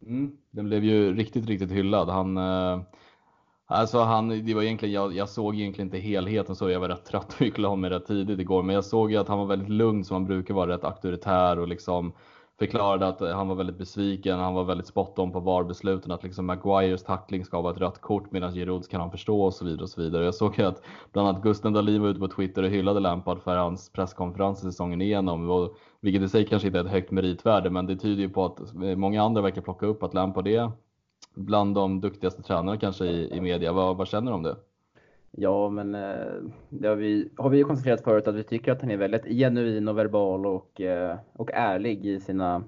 [0.06, 2.08] Mm, den blev ju riktigt, riktigt hyllad.
[2.08, 2.80] Han, eh,
[3.66, 7.04] alltså han, det var egentligen, jag, jag, såg egentligen inte helheten så jag var rätt
[7.04, 8.62] trött och gick och la mig rätt tidigt igår.
[8.62, 11.58] Men jag såg ju att han var väldigt lugn som han brukar vara, rätt auktoritär
[11.58, 12.12] och liksom
[12.60, 14.38] förklarade att eh, han var väldigt besviken.
[14.38, 16.12] Han var väldigt spot on på VAR-besluten.
[16.12, 19.54] Att liksom Maguires tackling ska vara ett rött kort medan Girouds kan han förstå och
[19.54, 19.82] så vidare.
[19.82, 20.24] och så vidare.
[20.24, 23.56] Jag såg att bland annat Gusten Dahlin var ute på Twitter och hyllade Lampard för
[23.56, 25.70] hans presskonferens säsongen igenom.
[26.00, 28.60] vilket i sig kanske inte är ett högt meritvärde men det tyder ju på att
[28.60, 30.72] eh, många andra verkar plocka upp att Lampard är
[31.34, 33.72] bland de duktigaste tränarna kanske i, i media.
[33.72, 34.56] Vad, vad känner du om det?
[35.32, 36.26] Ja, men eh,
[36.68, 39.24] det har vi, har vi ju konstaterat förut att vi tycker att han är väldigt
[39.24, 42.64] genuin och verbal och, eh, och ärlig i sina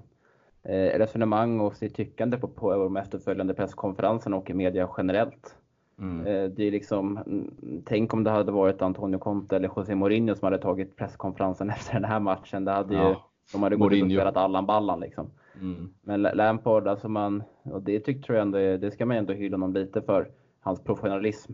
[0.63, 5.55] eh, resonemang och sitt tyckande på, på de efterföljande presskonferenserna och i media generellt.
[5.99, 6.23] Mm.
[6.55, 7.53] Det är liksom, mm,
[7.85, 11.93] tänk om det hade varit Antonio Conte eller José Mourinho som hade tagit presskonferensen efter
[11.93, 12.65] den här matchen.
[12.65, 13.09] Det hade ja.
[13.09, 13.15] ju,
[13.53, 15.29] de hade gått ut och spelat Allan Ballan liksom.
[15.61, 15.93] Mm.
[16.01, 19.73] Men Lampard, alltså man, och det tycker jag ändå, det ska man ändå hylla honom
[19.73, 21.53] lite för, hans professionalism.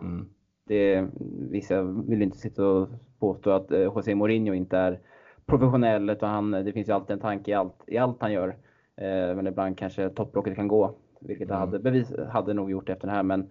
[0.00, 0.28] Mm.
[0.66, 1.06] Det,
[1.50, 5.00] vissa vill inte sitta och påstå att eh, José Mourinho inte är
[5.46, 8.48] professionell, utan han, det finns ju alltid en tanke i allt, i allt han gör.
[8.96, 11.60] Eh, men ibland kanske topplocket kan gå, vilket mm.
[11.60, 13.22] hade, bevis, hade nog gjort efter den här.
[13.22, 13.50] Men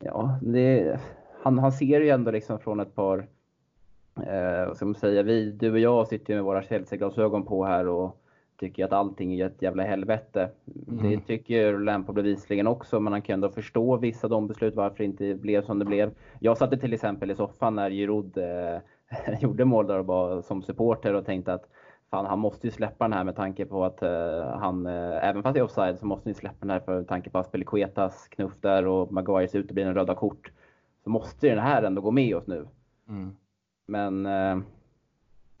[0.00, 0.98] ja, det,
[1.42, 3.28] han, han ser ju ändå liksom från ett par,
[4.16, 8.21] eh, man säga, vi, du och jag sitter ju med våra Chelsea-glasögon på här och
[8.62, 10.50] tycker att allting är ett jävla helvete.
[10.88, 11.10] Mm.
[11.10, 14.98] Det tycker Lampard bevisligen också, men han kan ändå förstå vissa av de beslut varför
[14.98, 16.14] det inte blev som det blev.
[16.40, 18.78] Jag satt till exempel i soffan när Giroud eh,
[19.40, 21.68] gjorde mål där och var som supporter och tänkte att
[22.10, 25.42] fan, han måste ju släppa den här med tanke på att eh, han, eh, även
[25.42, 28.52] fast det är offside, så måste han släppa den här för tanke på Aspelikuetas knuff
[28.60, 30.52] där och Maguires uteblivna röda kort.
[31.04, 32.66] Så måste den här ändå gå med oss nu.
[33.08, 33.36] Mm.
[33.86, 34.58] Men eh,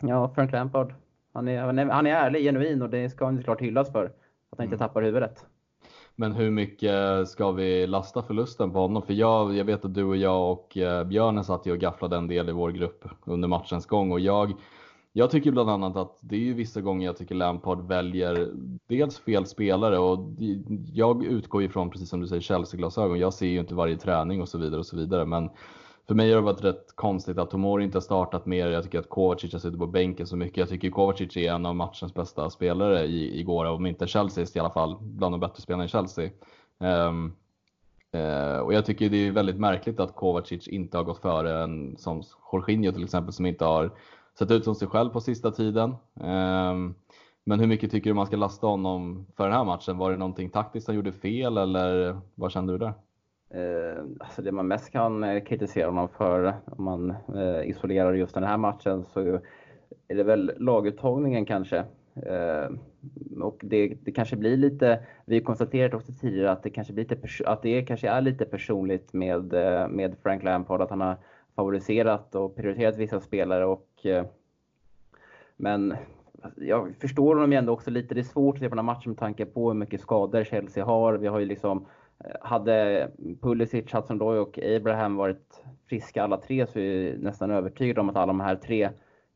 [0.00, 0.94] ja, Frank Lampard,
[1.32, 4.04] han är, han är ärlig, genuin och det ska han såklart hyllas för.
[4.04, 4.88] Att han inte mm.
[4.88, 5.46] tappar huvudet.
[6.16, 9.02] Men hur mycket ska vi lasta förlusten på honom?
[9.02, 12.16] För jag, jag vet att du och jag och eh, Björnen satt ju och gafflade
[12.16, 14.52] en del i vår grupp under matchens gång och jag,
[15.12, 18.48] jag tycker bland annat att det är ju vissa gånger jag tycker Lampard väljer
[18.86, 20.18] dels fel spelare och
[20.92, 23.18] jag utgår ifrån, precis som du säger, Chelsea-glasögon.
[23.18, 25.24] Jag ser ju inte varje träning och så vidare och så vidare.
[25.24, 25.50] Men
[26.12, 28.68] för mig har det varit rätt konstigt att Tomori inte har startat mer.
[28.68, 30.56] Jag tycker att Kovacic har suttit på bänken så mycket.
[30.56, 34.58] Jag tycker Kovacic är en av matchens bästa spelare i, igår, om inte Chelsea i
[34.58, 36.30] alla fall, bland de bättre spelarna i Chelsea.
[36.78, 37.36] Um,
[38.16, 41.96] uh, och jag tycker det är väldigt märkligt att Kovacic inte har gått före en
[41.96, 42.22] som
[42.52, 43.90] Jorginho till exempel, som inte har
[44.38, 45.94] sett ut som sig själv på sista tiden.
[46.14, 46.94] Um,
[47.44, 49.98] men hur mycket tycker du man ska lasta honom för den här matchen?
[49.98, 52.92] Var det någonting taktiskt han gjorde fel eller vad kände du där?
[53.54, 58.34] Eh, alltså det man mest kan eh, kritisera honom för, om man eh, isolerar just
[58.34, 59.40] den här matchen, så
[60.08, 61.84] är det väl laguttagningen kanske.
[62.16, 62.70] Eh,
[63.40, 67.04] och det, det, kanske blir lite, vi har konstaterat också tidigare att det kanske, blir
[67.04, 71.16] lite, att det kanske är lite personligt med, eh, med Frank Lampard, att han har
[71.56, 73.66] favoriserat och prioriterat vissa spelare.
[73.66, 74.24] Och, eh,
[75.56, 75.94] men
[76.56, 78.14] jag förstår honom ju ändå också lite.
[78.14, 80.44] Det är svårt att se på den här matchen med tanke på hur mycket skador
[80.44, 81.14] Chelsea har.
[81.14, 81.86] Vi har ju liksom,
[82.40, 83.08] hade
[83.42, 88.16] Pulisic, Hudson-Odoi och Abraham varit friska alla tre så är jag nästan övertygad om att
[88.16, 88.90] alla de här tre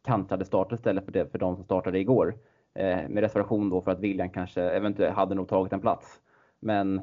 [0.05, 2.35] kantade hade startat istället för, det, för de som startade igår.
[2.75, 6.21] Eh, med reservation då för att William kanske eventuellt hade nog tagit en plats.
[6.61, 7.01] Men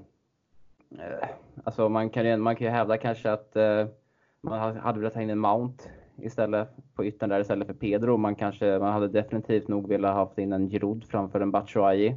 [0.91, 1.29] eh,
[1.63, 3.87] alltså man kan ju, man kan ju hävda kanske att eh,
[4.41, 5.83] man hade velat ta in en Mount
[6.17, 8.17] istället på yttern där istället för Pedro.
[8.17, 12.15] Man kanske, man hade definitivt nog velat ha in en Giroud framför en Batshuayi.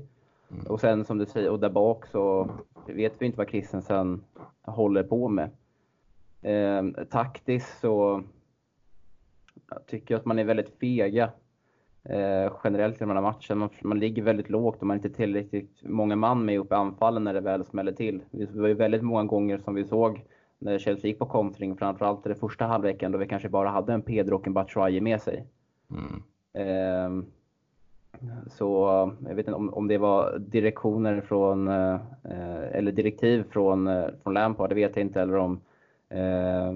[0.50, 0.66] Mm.
[0.66, 2.50] Och sen som du säger, och där bak så
[2.86, 4.24] vet vi inte vad Christensen
[4.62, 5.50] håller på med.
[6.42, 8.22] Eh, taktiskt så
[9.70, 11.30] jag tycker jag att man är väldigt fega
[12.04, 13.54] eh, generellt i de här matcherna.
[13.54, 16.74] Man, man ligger väldigt lågt och man är inte tillräckligt många man med upp i
[16.74, 18.22] anfallen när det väl smäller till.
[18.30, 20.24] Det var ju väldigt många gånger som vi såg
[20.58, 23.92] när Chelsea gick på kontring, framförallt i den första halvleken då vi kanske bara hade
[23.92, 25.46] en Pedro och en Batshuayi med sig.
[25.90, 26.22] Mm.
[26.52, 27.24] Eh,
[28.50, 28.86] så
[29.28, 31.98] jag vet inte om, om det var direktioner från, eh,
[32.72, 35.60] eller direktiv från, eh, från Lampard, det vet jag inte, eller om
[36.08, 36.72] eh,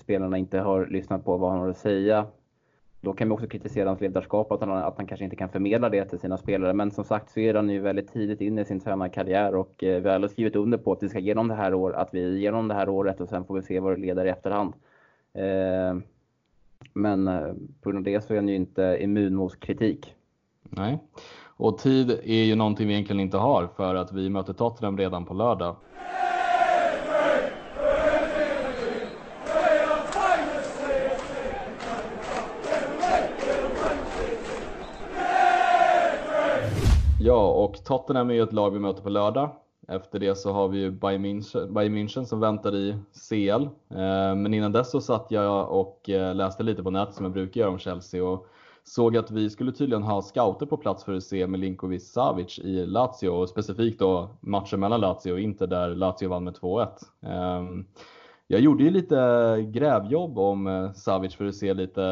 [0.00, 2.26] spelarna inte har lyssnat på vad han har att säga.
[3.00, 5.88] Då kan vi också kritisera hans ledarskap, att han, att han kanske inte kan förmedla
[5.88, 6.72] det till sina spelare.
[6.72, 10.02] Men som sagt så är han ju väldigt tidigt inne i sin tränarkarriär och eh,
[10.02, 12.20] vi har alla skrivit under på att vi ska ge det här året, att vi
[12.20, 14.74] ger igenom det här året och sen får vi se vad det leder i efterhand.
[15.34, 15.98] Eh,
[16.92, 20.14] men eh, på grund av det så är han ju inte immun mot kritik.
[20.76, 20.98] Nej,
[21.56, 25.24] och tid är ju någonting vi egentligen inte har för att vi möter Tottenham redan
[25.24, 25.76] på lördag.
[37.20, 39.50] Ja, och Tottenham är ju ett lag vi möter på lördag.
[39.88, 42.96] Efter det så har vi ju Bayern München, Bayern München som väntar i
[43.28, 43.62] CL.
[43.62, 47.32] Eh, men innan dess så satt jag och eh, läste lite på nätet som jag
[47.32, 48.46] brukar göra om Chelsea och
[48.84, 52.86] såg att vi skulle tydligen ha scouter på plats för att se Milinkovic Savic i
[52.86, 56.88] Lazio och specifikt då matchen mellan Lazio och Inter där Lazio vann med 2-1.
[57.22, 57.84] Ehm,
[58.46, 59.16] jag gjorde ju lite
[59.68, 62.02] grävjobb om eh, Savic för att se lite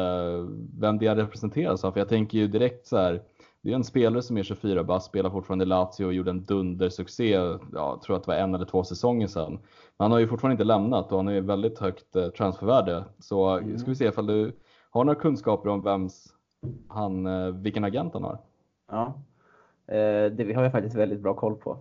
[0.79, 3.21] vem det representeras av, för jag tänker ju direkt så här
[3.63, 6.43] det är en spelare som är 24 bast, spelar fortfarande i Lazio och gjorde en
[6.43, 9.51] dundersuccé, ja, jag tror att det var en eller två säsonger sedan.
[9.51, 13.03] Men han har ju fortfarande inte lämnat och han har ju väldigt högt eh, transfervärde.
[13.19, 13.77] Så mm.
[13.77, 14.55] ska vi se ifall du
[14.89, 16.33] har några kunskaper om vems
[16.87, 18.37] han, eh, vilken agent han har?
[18.91, 19.13] Ja,
[19.87, 21.77] eh, det har jag faktiskt väldigt bra koll på.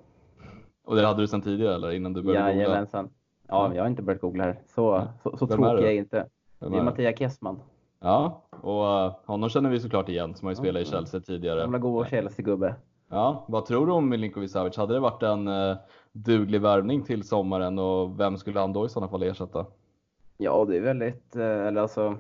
[0.85, 2.63] Och det hade du sedan tidigare eller innan du började googla?
[2.63, 3.11] Jajamensan.
[3.49, 4.61] Ja, jag har inte börjat googla här.
[4.67, 6.27] Så, så, så tråkig är jag inte.
[6.59, 7.61] det är Mattias Kessman.
[8.01, 11.61] Ja, och uh, honom känner vi såklart igen som har ju spelat i Chelsea tidigare.
[11.61, 12.75] Gamla goa Chelsea-gubbe.
[13.09, 14.77] Ja, vad tror du om Milinkovic Savic?
[14.77, 15.49] Hade det varit en
[16.13, 19.67] duglig värvning till sommaren och vem skulle han då i sådana fall ersätta?
[20.37, 22.17] Ja, det är väldigt, eller alltså,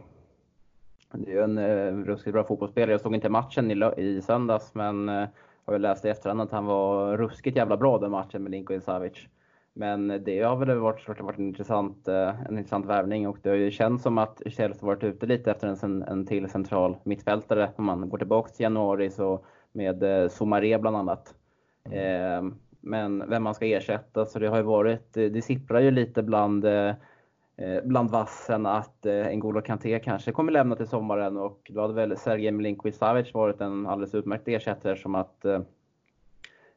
[1.14, 2.90] det är en uh, ruskigt bra fotbollsspelare.
[2.90, 5.26] Jag såg inte matchen i, i söndags, men uh,
[5.64, 8.84] har ju läst i efterhand att han var ruskigt jävla bra den matchen med Milinkovic
[8.84, 9.28] Savic.
[9.74, 13.56] Men det har väl varit, varit en, intressant, eh, en intressant värvning och det har
[13.56, 17.70] ju känts som att Chelsea varit ute lite efter en, en till central mittfältare.
[17.76, 21.34] Om man går tillbaka till januari så med eh, Somaré bland annat.
[21.84, 21.98] Mm.
[21.98, 26.22] Eh, men vem man ska ersätta, så det har ju varit, det sipprar ju lite
[26.22, 26.64] bland,
[27.56, 31.94] Eh, bland vassen att eh, N'Golo Kanté kanske kommer lämna till sommaren och då hade
[31.94, 35.60] väl Sergej Milinkovic Savic varit en alldeles utmärkt ersättare som att eh,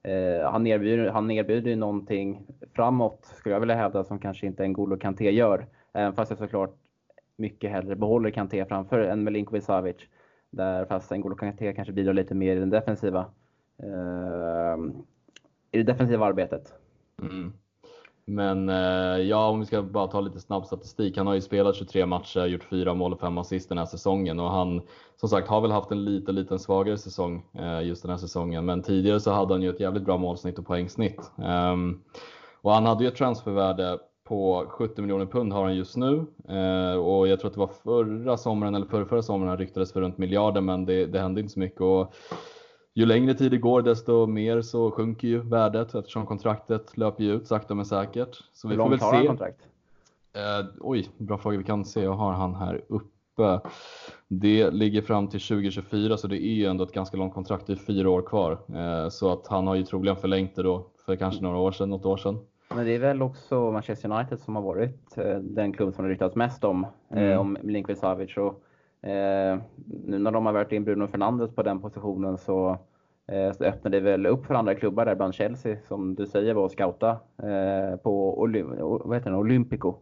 [0.03, 4.63] eh, han, erbjuder, han erbjuder ju någonting framåt, skulle jag vilja hävda, som kanske inte
[4.63, 5.65] N'Golo Kanté gör.
[5.93, 6.75] Även fast jag såklart
[7.35, 9.97] mycket hellre behåller Kanté framför en Milinkovic Savic.
[10.49, 13.25] Där fast N'Golo Kanté kanske bidrar lite mer i den defensiva,
[13.77, 14.77] eh,
[15.71, 16.73] i det defensiva arbetet.
[17.21, 17.53] Mm.
[18.27, 21.17] Men eh, ja, om vi ska bara ta lite snabb statistik.
[21.17, 24.39] Han har ju spelat 23 matcher, gjort 4 mål och 5 assist den här säsongen
[24.39, 24.81] och han
[25.15, 28.65] som sagt har väl haft en lite, liten svagare säsong eh, just den här säsongen.
[28.65, 31.31] Men tidigare så hade han ju ett jävligt bra målsnitt och poängsnitt.
[31.37, 32.01] Ehm,
[32.61, 36.25] och han hade ju ett transfervärde på 70 miljoner pund har han just nu.
[36.49, 39.93] Eh, och jag tror att det var förra sommaren eller förra, förra sommaren han ryktades
[39.93, 41.81] för runt miljarden men det, det hände inte så mycket.
[41.81, 42.13] Och
[42.95, 47.33] ju längre tid det går desto mer så sjunker ju värdet eftersom kontraktet löper ju
[47.33, 48.43] ut sakta men säkert.
[48.53, 49.61] Så Hur långt har han kontrakt?
[50.33, 51.57] Eh, oj, bra fråga.
[51.57, 53.59] Vi kan se, jag har han här uppe.
[54.27, 57.67] Det ligger fram till 2024 så det är ju ändå ett ganska långt kontrakt.
[57.67, 58.51] Det är fyra år kvar.
[58.75, 61.89] Eh, så att han har ju troligen förlängt det då för kanske några år sedan,
[61.89, 62.39] något år sedan.
[62.75, 66.11] Men det är väl också Manchester United som har varit eh, den klubb som det
[66.11, 67.39] ryktats mest om, eh, mm.
[67.39, 68.37] om Milinkovic Savic.
[68.37, 68.61] Och,
[69.05, 69.59] eh,
[70.05, 72.77] nu när de har varit in Bruno Fernandes på den positionen så,
[73.27, 76.53] eh, så öppnar det väl upp för andra klubbar där bland Chelsea, som du säger,
[76.53, 77.09] var att scouta
[77.43, 79.95] eh, på Olym vad heter det, Olympico.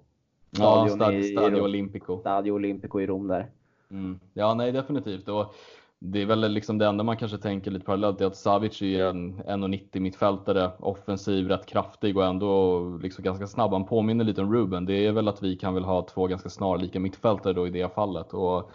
[0.52, 2.20] Ja, Stadio Olimpico.
[2.20, 3.48] Stadio Olimpico i Rom där.
[3.92, 4.20] Mm.
[4.34, 5.30] Ja, nej definitivt.
[5.30, 5.56] Och
[6.00, 9.06] det är väl liksom det enda man kanske tänker lite parallellt är att Savic är
[9.06, 13.72] en 1,90 mittfältare, offensiv, rätt kraftig och ändå liksom ganska snabb.
[13.72, 14.86] Han påminner lite om Ruben.
[14.86, 17.94] Det är väl att vi kan väl ha två ganska snarlika mittfältare då i det
[17.96, 18.34] fallet.
[18.34, 18.72] Och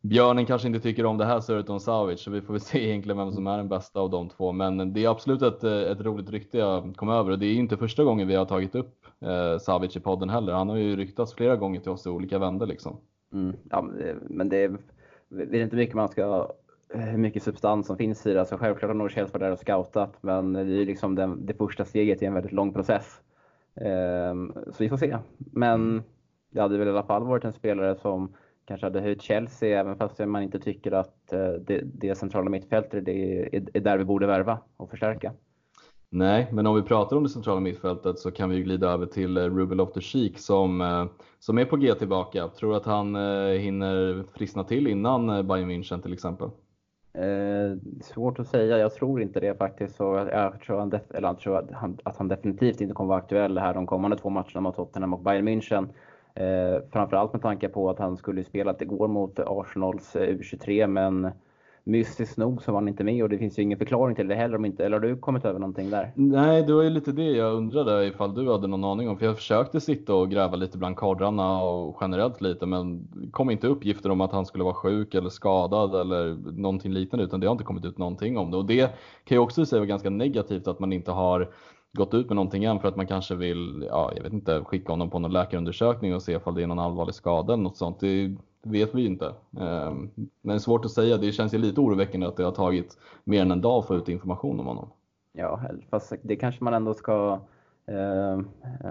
[0.00, 2.88] Björnen kanske inte tycker om det här surret om Savic, så vi får väl se
[2.88, 4.52] egentligen vem som är den bästa av de två.
[4.52, 7.76] Men det är absolut ett, ett roligt rykte jag kom över och det är inte
[7.76, 10.52] första gången vi har tagit upp eh, Savic i podden heller.
[10.52, 12.96] Han har ju ryktats flera gånger till oss i olika vändor liksom.
[13.32, 13.88] Mm, ja,
[14.28, 14.78] men det är
[15.28, 16.50] vet inte mycket man ska
[16.88, 18.40] hur mycket substans som finns i det.
[18.40, 21.54] Alltså självklart har Norrköping varit där och scoutat, men det är ju liksom den, det
[21.54, 23.20] första steget i en väldigt lång process.
[24.30, 25.18] Um, så vi får se.
[25.38, 26.02] Men
[26.50, 28.34] det hade väl i alla fall varit en spelare som
[28.68, 33.04] kanske hade höjt Chelsea, även fast man inte tycker att uh, det, det centrala mittfältet
[33.04, 35.32] det är, är där vi borde värva och förstärka.
[36.10, 39.36] Nej, men om vi pratar om det centrala mittfältet så kan vi glida över till
[39.36, 41.04] eh, Ruben Loftus-Cheek som, eh,
[41.38, 42.48] som är på G tillbaka.
[42.48, 46.50] Tror du att han eh, hinner friskna till innan Bayern München till exempel?
[47.12, 48.78] Eh, svårt att säga.
[48.78, 49.96] Jag tror inte det faktiskt.
[49.96, 53.18] Så jag tror, han, eller jag tror att, han, att han definitivt inte kommer vara
[53.18, 55.88] aktuell här de kommande två matcherna mot Tottenham och Bayern München.
[56.38, 61.30] Eh, framförallt med tanke på att han skulle spelat igår mot Arsenals eh, U23 men
[61.84, 64.34] mystiskt nog så var han inte med och det finns ju ingen förklaring till det
[64.34, 64.56] heller.
[64.56, 66.12] Om inte, eller har du kommit över någonting där?
[66.14, 69.18] Nej, det var ju lite det jag undrade ifall du hade någon aning om.
[69.18, 73.50] För jag försökte sitta och gräva lite bland kadrarna och generellt lite, men det kom
[73.50, 77.46] inte uppgifter om att han skulle vara sjuk eller skadad eller någonting liknande, utan det
[77.46, 78.56] har inte kommit ut någonting om det.
[78.56, 78.86] Och det
[79.24, 81.48] kan jag också säga var ganska negativt att man inte har
[81.98, 84.92] gått ut med någonting än för att man kanske vill, ja, jag vet inte, skicka
[84.92, 88.00] honom på någon läkarundersökning och se ifall det är någon allvarlig skada eller något sånt.
[88.00, 89.26] Det vet vi inte.
[89.60, 91.16] Ehm, men det är svårt att säga.
[91.16, 93.94] Det känns ju lite oroväckande att det har tagit mer än en dag att få
[93.94, 94.90] ut information om honom.
[95.32, 97.40] Ja, fast det kanske man ändå ska
[97.86, 98.40] eh,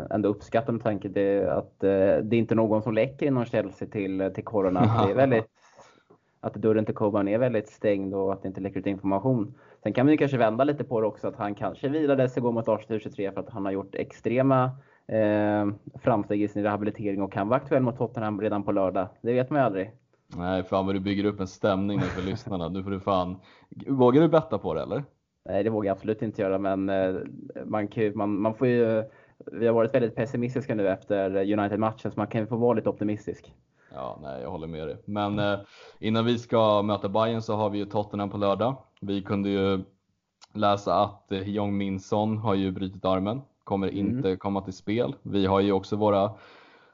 [0.09, 1.89] ändå uppskatta med tanke på att eh,
[2.23, 5.05] det är inte någon som läcker inom Chelsea till, till Corona.
[5.05, 5.45] Det är väldigt,
[6.39, 9.53] att dörren till Coban är väldigt stängd och att det inte läcker ut information.
[9.83, 12.67] Sen kan vi kanske vända lite på det också att han kanske vilades igår mot
[12.67, 14.63] Arsenal 23 för att han har gjort extrema
[15.07, 15.67] eh,
[16.03, 19.07] framsteg i sin rehabilitering och kan vara aktuell mot Tottenham redan på lördag.
[19.21, 19.91] Det vet man ju aldrig.
[20.37, 22.69] Nej, fan vad du bygger upp en stämning för lyssnarna.
[22.69, 23.35] Nu får du fan...
[23.87, 25.03] Vågar du betta på det eller?
[25.49, 27.15] Nej, det vågar jag absolut inte göra, men eh,
[27.65, 29.03] man, kan, man, man får ju...
[29.51, 32.89] Vi har varit väldigt pessimistiska nu efter United-matchen, så man kan ju få vara lite
[32.89, 33.53] optimistisk.
[33.93, 34.97] Ja, nej, jag håller med dig.
[35.05, 35.59] Men eh,
[35.99, 38.75] innan vi ska möta Bayern så har vi ju Tottenham på lördag.
[39.01, 39.83] Vi kunde ju
[40.53, 43.99] läsa att eh, Jong Min Son har ju brutit armen kommer mm.
[43.99, 45.15] inte komma till spel.
[45.21, 46.31] Vi har ju också våra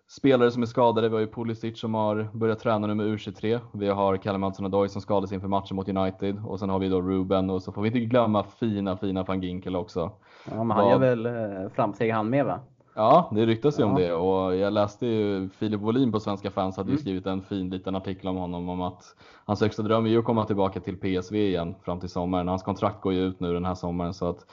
[0.08, 1.10] spelare som är skadade.
[1.10, 3.60] Vi har ju Pulisic som har börjat träna nu med U23.
[3.74, 7.02] Vi har Callum Hudson-Odoi som skadades inför matchen mot United och sen har vi då
[7.02, 10.12] Ruben och så får vi inte glömma fina, fina van Ginkel också.
[10.52, 12.60] Ja, men han gör väl eh, framsteg han med va?
[12.96, 13.90] Ja, det ryktas ju ja.
[13.90, 16.96] om det och jag läste ju Filip Wåhlin på Svenska fans hade mm.
[16.96, 20.20] ju skrivit en fin liten artikel om honom om att hans högsta dröm är ju
[20.20, 22.48] att komma tillbaka till PSV igen fram till sommaren.
[22.48, 24.46] Hans kontrakt går ju ut nu den här sommaren så att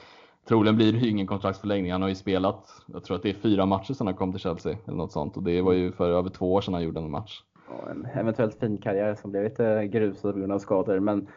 [0.49, 1.93] Troligen blir det ju ingen kontraktsförlängning.
[1.93, 4.41] Han har ju spelat, jag tror att det är fyra matcher sedan han kom till
[4.41, 7.01] Chelsea eller något sånt och det var ju för över två år sedan han gjorde
[7.01, 7.43] en match.
[7.69, 11.01] Ja, en eventuellt fin karriär som blev lite grusad på grund av skador.
[11.01, 11.29] Men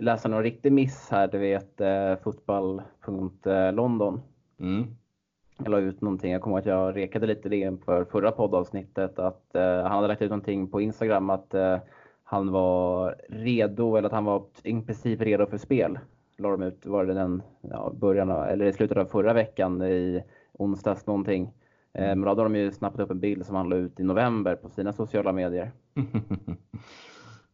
[0.00, 4.20] läsa någon riktig miss här, du vet eh, fotboll.london.
[4.60, 4.96] Mm.
[5.56, 9.18] Jag la ut någonting, jag kommer ihåg att jag rekade lite det för förra poddavsnittet,
[9.18, 11.78] att eh, han hade lagt ut någonting på Instagram att eh,
[12.24, 15.98] han var redo, eller att han var i princip redo för spel
[16.36, 19.82] la de ut, var det den ja, början av, eller i slutet av förra veckan
[19.82, 21.52] i onsdags någonting.
[21.92, 24.02] Eh, men då hade de ju snappat upp en bild som han la ut i
[24.02, 25.72] november på sina sociala medier.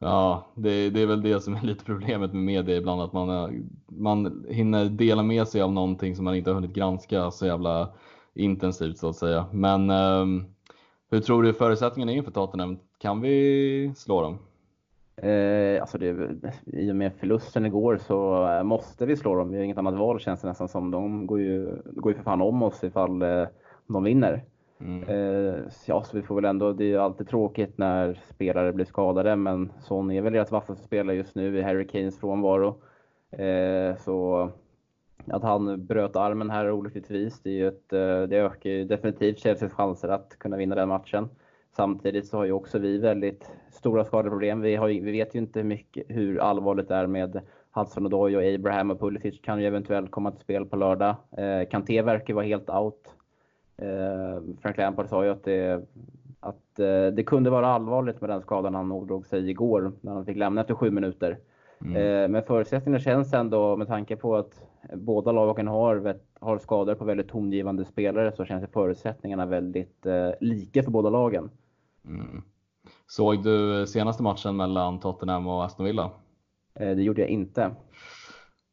[0.00, 3.30] ja, det, det, är väl det som är lite problemet med media ibland, att man,
[3.30, 7.46] eh, man hinner dela med sig av någonting som man inte har hunnit granska så
[7.46, 7.88] jävla
[8.34, 9.46] intensivt så att säga.
[9.52, 10.44] Men um,
[11.10, 12.78] hur tror du förutsättningarna är inför Tottenham?
[12.98, 14.38] Kan vi slå dem?
[15.22, 16.30] Eh, alltså det,
[16.64, 19.50] I och med förlusten igår så eh, måste vi slå dem.
[19.50, 20.90] Vi har inget annat val känns det nästan som.
[20.90, 23.46] De går ju, går ju för fan om oss ifall eh,
[23.86, 24.44] de vinner.
[24.80, 25.08] Mm.
[25.08, 28.84] Eh, ja, så vi får väl ändå, det är ju alltid tråkigt när spelare blir
[28.84, 32.76] skadade men Son är väl deras vassaste spelare just nu i Harry Kanes frånvaro.
[33.30, 34.50] Eh, så
[35.26, 39.38] att han bröt armen här olyckligtvis, det, är ju ett, eh, det ökar ju definitivt
[39.38, 41.28] Chelseas chanser att kunna vinna den matchen.
[41.76, 44.60] Samtidigt så har ju också vi väldigt stora skadeproblem.
[44.60, 48.54] Vi, har, vi vet ju inte mycket hur allvarligt det är med Hudson Odoi och
[48.54, 51.16] Abraham och Pulisic kan ju eventuellt komma till spel på lördag.
[51.36, 53.14] Eh, Kanté verkar vara helt out.
[53.80, 55.84] Eh, Frank Lampard sa ju att det,
[56.40, 60.24] att eh, det kunde vara allvarligt med den skadan han ådrog sig igår när han
[60.24, 61.38] fick lämna efter sju minuter.
[61.80, 61.96] Mm.
[61.96, 64.64] Eh, men förutsättningarna känns ändå, med tanke på att
[64.94, 70.82] båda lagen har, har skador på väldigt tongivande spelare, så känns förutsättningarna väldigt eh, lika
[70.82, 71.50] för båda lagen.
[72.04, 72.42] Mm.
[73.06, 76.10] Såg du senaste matchen mellan Tottenham och Aston Villa?
[76.74, 77.70] Eh, det gjorde jag inte.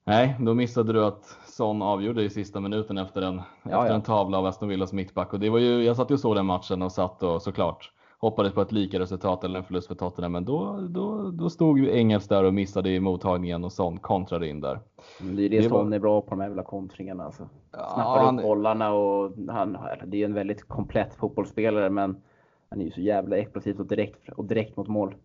[0.05, 4.01] Nej, då missade du att Son avgjorde i sista minuten efter en, ja, efter en
[4.01, 5.33] tavla av Aston Villas mittback.
[5.33, 7.91] Och det var ju, jag satt ju och såg den matchen och satt och såklart
[8.19, 10.31] hoppades på ett lika resultat eller en förlust för Tottenham.
[10.31, 14.47] Men då, då, då stod ju Engels där och missade i mottagningen och Son kontrade
[14.47, 14.79] in där.
[15.19, 15.95] Det är det, det Son var...
[15.95, 17.23] är bra på, de här jävla kontringarna.
[17.23, 17.49] Alltså.
[17.71, 18.39] Ja, Snappar han...
[18.39, 22.21] upp bollarna och han, det är en väldigt komplett fotbollsspelare men
[22.69, 25.15] han är ju så jävla explosiv och direkt, och direkt mot mål.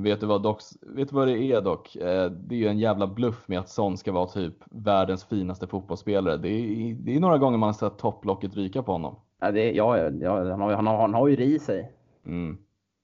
[0.00, 1.96] Vet du, vad dock, vet du vad det är dock?
[1.96, 5.66] Eh, det är ju en jävla bluff med att Son ska vara typ världens finaste
[5.66, 6.36] fotbollsspelare.
[6.36, 9.16] Det är, det är några gånger man har sett topplocket ryka på honom.
[9.40, 11.92] Ja, det, ja, ja han, har, han, har, han har ju det i sig.
[12.26, 12.58] Mm.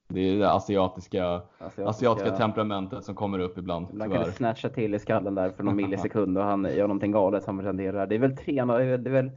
[0.08, 1.26] Det är det asiatiska,
[1.58, 3.94] asiatiska, asiatiska temperamentet som kommer upp ibland.
[3.94, 7.42] Man kan snatcha till i skallen där för någon millisekund och han gör någonting galet
[7.42, 8.06] som renderar.
[8.06, 9.30] Det är väl tre, det är väl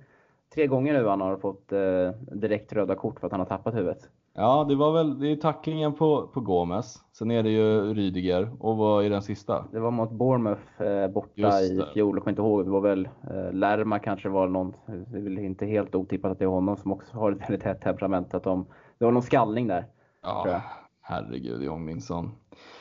[0.53, 3.76] tre gånger nu han har fått eh, direkt röda kort för att han har tappat
[3.76, 4.10] huvudet.
[4.39, 7.03] Ja, det var väl det är tacklingen på, på Gomes.
[7.11, 8.49] Sen är det ju Rydiger.
[8.59, 9.65] Och vad är den sista?
[9.71, 12.15] Det var mot Bournemouth eh, borta i fjol.
[12.15, 12.65] Jag kommer inte ihåg.
[12.65, 14.73] Det var väl eh, Lärma kanske var någon.
[14.85, 17.63] Det är väl inte helt otippat att det är honom som också har ett väldigt
[17.63, 18.33] hett temperament.
[18.33, 18.65] Att de,
[18.97, 19.85] det var någon skallning där.
[20.21, 20.61] Ja,
[21.01, 22.31] herregud Jong Min Son.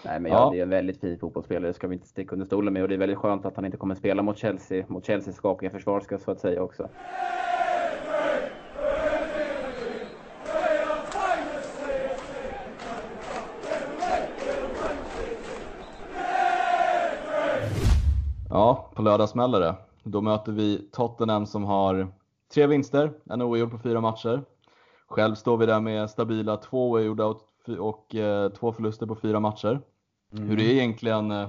[0.04, 1.66] Nej, men ja, ja, det är en väldigt fin fotbollsspelare.
[1.66, 2.82] Det ska vi inte sticka under stolen med.
[2.82, 4.84] Och det är väldigt skönt att han inte kommer spela mot Chelsea.
[4.88, 6.88] Mot Chelseas skakiga försvar ska så att säga också.
[18.56, 19.74] Ja, på lördag smäller det.
[20.02, 22.08] Då möter vi Tottenham som har
[22.54, 24.42] tre vinster, en oavgjord på fyra matcher.
[25.08, 27.40] Själv står vi där med stabila två oavgjorda och,
[27.78, 29.80] och eh, två förluster på fyra matcher.
[30.32, 30.48] Mm.
[30.48, 31.48] Hur är egentligen eh,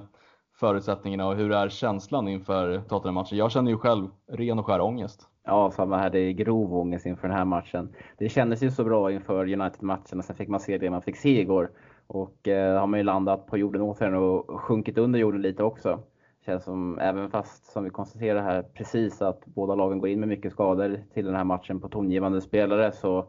[0.56, 3.38] förutsättningarna och hur är känslan inför Tottenham-matchen?
[3.38, 5.28] Jag känner ju själv ren och skär ångest.
[5.46, 6.10] Ja, samma här.
[6.10, 7.90] Det är grov ångest inför den här matchen.
[8.18, 11.18] Det kändes ju så bra inför United-matchen och sen fick man se det man fick
[11.18, 11.72] se igår.
[12.08, 16.00] Och eh, har man ju landat på jorden återigen och sjunkit under jorden lite också.
[16.48, 20.30] Känns som, även fast som vi konstaterar här precis att båda lagen går in med
[20.30, 23.26] mycket skador till den här matchen på tongivande spelare så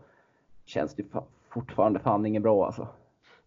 [0.67, 1.05] känns det
[1.49, 2.89] fortfarande fan inget bra alltså.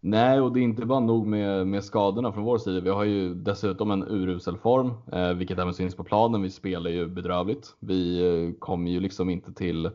[0.00, 2.80] Nej, och det är inte bara nog med, med skadorna från vår sida.
[2.80, 6.42] Vi har ju dessutom en urusel form, eh, vilket även syns på planen.
[6.42, 7.76] Vi spelar ju bedrövligt.
[7.80, 9.90] Vi eh, kommer ju liksom inte till,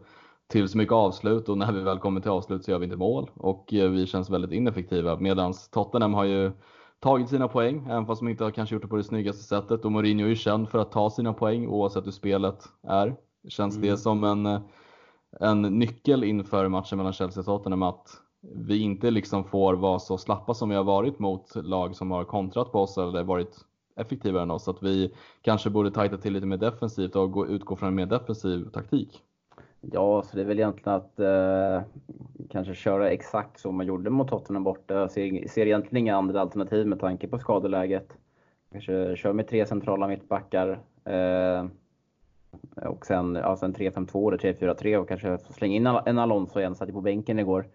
[0.47, 2.97] till så mycket avslut och när vi väl kommer till avslut så gör vi inte
[2.97, 5.19] mål och eh, vi känns väldigt ineffektiva.
[5.19, 6.51] Medan Tottenham har ju
[6.99, 9.85] tagit sina poäng, även fast de inte har kanske gjort det på det snyggaste sättet.
[9.85, 13.15] Och Mourinho är ju känd för att ta sina poäng oavsett hur spelet är.
[13.47, 13.89] Känns mm.
[13.89, 14.59] det som en,
[15.39, 20.17] en nyckel inför matchen mellan Chelsea och Tottenham att vi inte liksom får vara så
[20.17, 24.43] slappa som vi har varit mot lag som har kontrat på oss eller varit effektivare
[24.43, 24.67] än oss.
[24.67, 28.05] Att vi kanske borde tajta till lite mer defensivt och gå, utgå från en mer
[28.05, 29.23] defensiv taktik.
[29.81, 31.81] Ja, så det är väl egentligen att eh,
[32.49, 34.93] kanske köra exakt som man gjorde mot Tottenham borta.
[34.93, 38.17] Jag ser, ser egentligen inga andra alternativ med tanke på skadeläget.
[38.71, 40.79] Kanske kör med tre centrala mittbackar.
[41.05, 41.65] Eh,
[42.75, 46.89] och sen, ja, sen 3-5-2 eller 3-4-3 och kanske slänga in en Alonso igen, satt
[46.89, 47.67] ju på bänken igår.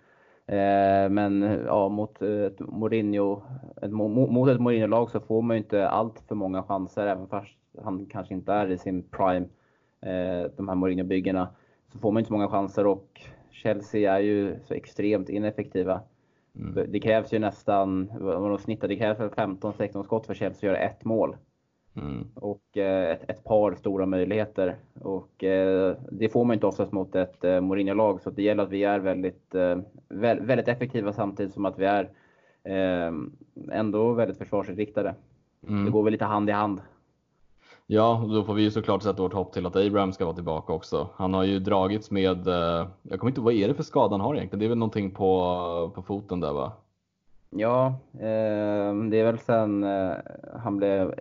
[0.46, 3.42] Eh, men ja, mot ett Mourinho,
[3.82, 7.59] ett, mot ett Mourinho-lag så får man ju inte allt för många chanser, även fast
[7.82, 9.46] han kanske inte är i sin prime,
[10.00, 11.48] eh, de här Mourinho-byggena
[11.93, 13.20] så får man inte så många chanser och
[13.51, 16.01] Chelsea är ju så extremt ineffektiva.
[16.57, 16.93] Mm.
[16.93, 20.78] Det krävs ju nästan, vad de snittar, det krävs 15-16 skott för Chelsea att göra
[20.78, 21.36] ett mål.
[21.95, 22.28] Mm.
[22.34, 24.76] Och eh, ett, ett, par stora möjligheter.
[25.01, 28.20] Och eh, det får man inte oftast mot ett eh, Mourinho-lag.
[28.20, 29.55] Så det gäller att vi är väldigt,
[30.09, 32.11] vä väldigt effektiva samtidigt som att vi är
[33.72, 35.14] ändå väldigt försvarsinriktade.
[35.68, 35.84] Mm.
[35.84, 36.80] Det går väl lite hand i hand.
[37.87, 40.72] Ja, då får vi ju såklart sätta vårt hopp till att Abraham ska vara tillbaka
[40.72, 41.09] också.
[41.14, 44.14] Han har ju dragits med, eh, jag kommer inte ihåg, vad är det för skada
[44.14, 44.59] han har egentligen?
[44.59, 46.72] Det är väl någonting på, på foten där va?
[47.51, 50.12] Ja, eh, det är väl sen eh,
[50.62, 51.14] han blev,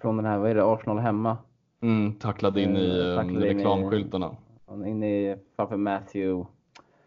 [0.00, 1.36] från den här, vad är det, Arsenal hemma?
[1.80, 4.36] Mm, tacklad in i, tacklad reklamskyltarna.
[4.70, 6.48] In, in i, framför Matthew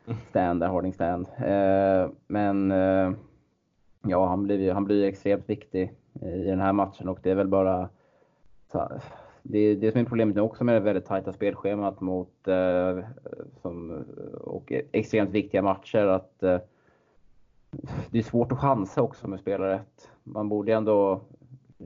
[0.30, 1.28] Stand, där, Harding Stand.
[1.38, 2.74] Eh, men
[4.08, 7.48] ja, han blir, han blir extremt viktig i den här matchen och det är väl
[7.48, 7.90] bara
[9.44, 13.00] det är det som är problemet nu också med det väldigt tajta spelschemat mot eh,
[13.62, 14.06] som,
[14.42, 16.06] och extremt viktiga matcher.
[16.08, 16.60] att eh,
[18.10, 19.82] Det är svårt att chansa också med spelare.
[20.24, 21.22] Man borde ändå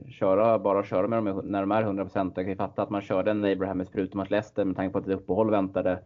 [0.07, 2.09] köra, bara köra med dem när de är 100%.
[2.15, 4.93] Jag kan ju fatta att man körde en Abraham med sprutor mot Leicester med tanke
[4.93, 5.99] på att ett uppehåll väntade.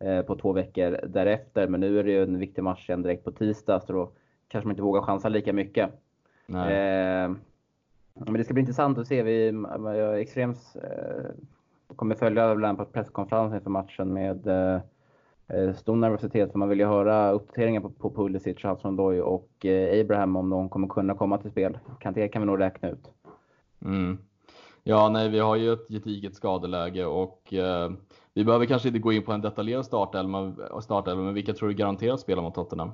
[0.00, 1.68] eh, på två veckor därefter.
[1.68, 4.10] Men nu är det ju en viktig match igen direkt på tisdag så då
[4.48, 5.90] kanske man inte vågar chansa lika mycket.
[8.24, 9.22] Men det ska bli intressant att se.
[9.22, 9.64] Vi,
[10.20, 11.24] Extrems eh,
[11.96, 14.80] kommer följa Lampard presskonferens inför matchen med eh,
[15.48, 19.66] eh stor nervositet för man vill ju höra uppdateringar på, på Pulisic, Hudson Doy och
[19.66, 21.78] eh, Abraham om de kommer kunna komma till spel.
[22.00, 23.10] Kanté kan vi nog räkna ut.
[23.84, 24.18] Mm.
[24.82, 27.90] Ja, nej, vi har ju ett gediget skadeläge och eh,
[28.34, 31.74] vi behöver kanske inte gå in på en detaljerad startelva, startelva men vilka tror du
[31.74, 32.90] garanterat spelar mot Tottenham?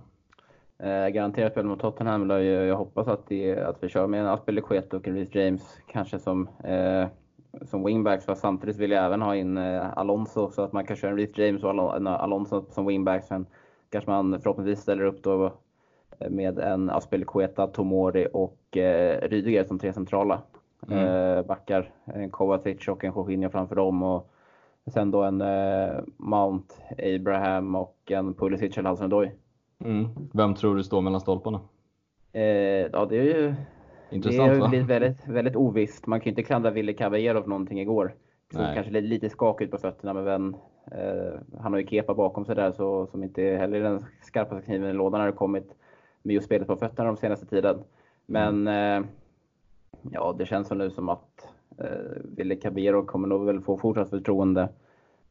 [0.78, 2.30] Eh, garanterat spelar mot Tottenham.
[2.30, 5.78] Jag, jag hoppas att, det, att vi kör med en Aspelekueta och en Reece James
[5.86, 7.06] kanske som eh,
[7.62, 8.24] som wingbacks.
[8.24, 11.16] För samtidigt vill jag även ha in eh, Alonso så att man kan köra en
[11.16, 11.70] Reece James och
[12.06, 13.26] Alonso som wingbacks.
[13.26, 13.46] Sen
[13.90, 15.52] kanske man förhoppningsvis ställer upp då
[16.18, 20.42] eh, med en Aspelekueta, Tomori och eh, Rydiger som tre centrala
[20.88, 21.06] mm.
[21.06, 21.90] eh, backar.
[22.04, 24.02] En Kovacic och en Jorginho framför dem.
[24.02, 24.30] Och
[24.92, 29.10] sen då en eh, Mount, Abraham och en Pulisic eller Hudson
[29.84, 30.08] mm.
[30.34, 31.60] Vem tror du står mellan stolparna?
[32.32, 32.42] Eh,
[32.92, 33.54] ja, det är ju
[34.10, 36.06] Intressant, det har blivit väldigt, väldigt ovisst.
[36.06, 38.14] Man kan ju inte klandra Ville Caballero för någonting igår.
[38.52, 40.54] Så kanske lite, skakigt på fötterna, men
[40.92, 44.66] eh, han har ju Kepa bakom sig där så, som inte heller är den skarpaste
[44.66, 45.74] kniven i lådan har det kommit
[46.22, 47.78] med just spelet på fötterna de senaste tiden.
[48.26, 49.02] Men mm.
[49.02, 49.08] eh,
[50.12, 51.48] ja, det känns väl nu som att
[51.78, 54.68] eh, Ville Caballero kommer nog väl få fortsatt förtroende.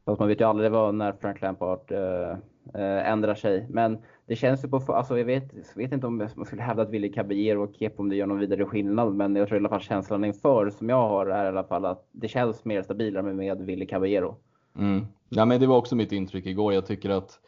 [0.04, 2.30] Fast man vet ju aldrig vad när Frank Lampard eh,
[2.74, 3.66] eh, ändrar sig.
[3.70, 6.90] Men det känns ju på, alltså jag vet, vet inte om man skulle hävda att
[6.90, 9.14] Willy Caballero och Kepo om det gör någon vidare skillnad.
[9.14, 11.84] Men jag tror i alla fall känslan inför som jag har är i alla fall
[11.84, 14.36] att det känns mer stabilare med Willy Caballero.
[14.78, 15.06] Mm.
[15.28, 16.72] Ja, men det var också mitt intryck igår.
[16.72, 17.40] Jag tycker att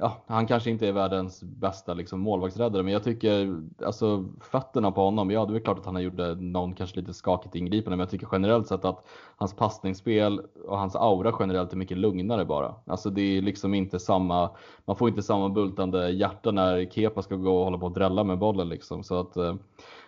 [0.00, 5.00] ja, han kanske inte är världens bästa liksom, målvaktsräddare, men jag tycker alltså fötterna på
[5.00, 5.30] honom.
[5.30, 8.10] Ja, det är klart att han har gjort någon kanske lite skakigt ingripande, men jag
[8.10, 12.74] tycker generellt sett att hans passningsspel och hans aura generellt är mycket lugnare bara.
[12.86, 14.50] Alltså det är liksom inte samma.
[14.84, 18.24] Man får inte samma bultande hjärta när Kepa ska gå och hålla på och drälla
[18.24, 19.54] med bollen liksom, så att eh,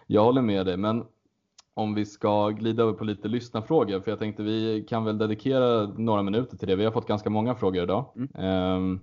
[0.07, 0.77] jag håller med dig.
[0.77, 1.05] Men
[1.75, 5.87] om vi ska glida över på lite lyssnarfrågor, för jag tänkte vi kan väl dedikera
[5.87, 6.77] några minuter till det.
[6.77, 8.05] Vi har fått ganska många frågor idag.
[8.17, 8.77] Mm.
[8.77, 9.01] Um,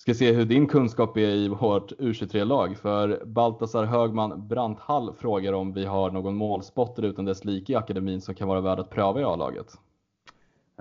[0.00, 2.76] Ska se hur din kunskap är i vårt U23-lag.
[2.76, 8.20] För Baltasar Högman Branthall frågar om vi har någon målspotter utan dess like i akademin
[8.20, 9.66] som kan vara värd att pröva i A-laget.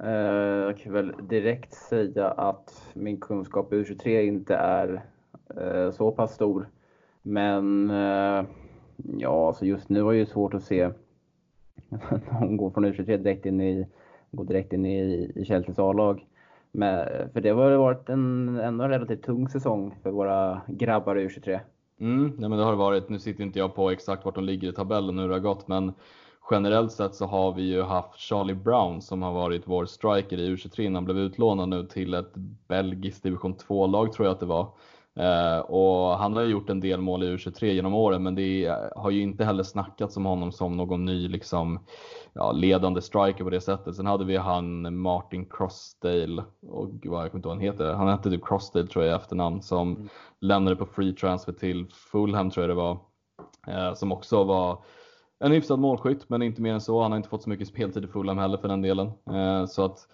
[0.01, 5.05] Eh, jag kan väl direkt säga att min kunskap i U23 inte är
[5.61, 6.70] eh, så pass stor.
[7.22, 8.45] Men eh,
[9.18, 10.89] ja, alltså just nu är det svårt att se
[12.32, 13.88] någon går från U23 direkt in i,
[14.32, 16.26] gå direkt in i, i Chelseas A-lag.
[16.78, 21.59] Med, för det har varit en ändå relativt tung säsong för våra grabbar i U23.
[21.99, 23.09] Mm, nej men det har det varit.
[23.09, 25.67] Nu sitter inte jag på exakt vart de ligger i tabellen hur det har gått,
[25.67, 25.93] men
[26.51, 30.55] generellt sett så har vi ju haft Charlie Brown som har varit vår striker i
[30.55, 30.93] U23.
[30.93, 32.34] Han blev utlånad nu till ett
[32.67, 34.67] belgiskt division 2-lag tror jag att det var.
[35.18, 38.76] Eh, och han har ju gjort en del mål i U23 genom åren, men det
[38.95, 41.80] har ju inte heller snackats om honom som någon ny liksom,
[42.34, 43.95] ja, ledande striker på det sättet.
[43.95, 48.07] Sen hade vi han Martin Crossdale, och vad jag kommer inte ihåg han heter, han
[48.07, 50.09] hette typ Crossdale tror jag i efternamn, som mm.
[50.39, 52.97] lämnade på free transfer till Fulham tror jag det var,
[53.68, 54.84] eh, som också var
[55.39, 57.01] en hyfsad målskytt, men inte mer än så.
[57.01, 59.11] Han har inte fått så mycket speltid i Fulham heller för den delen.
[59.32, 60.07] Eh, så att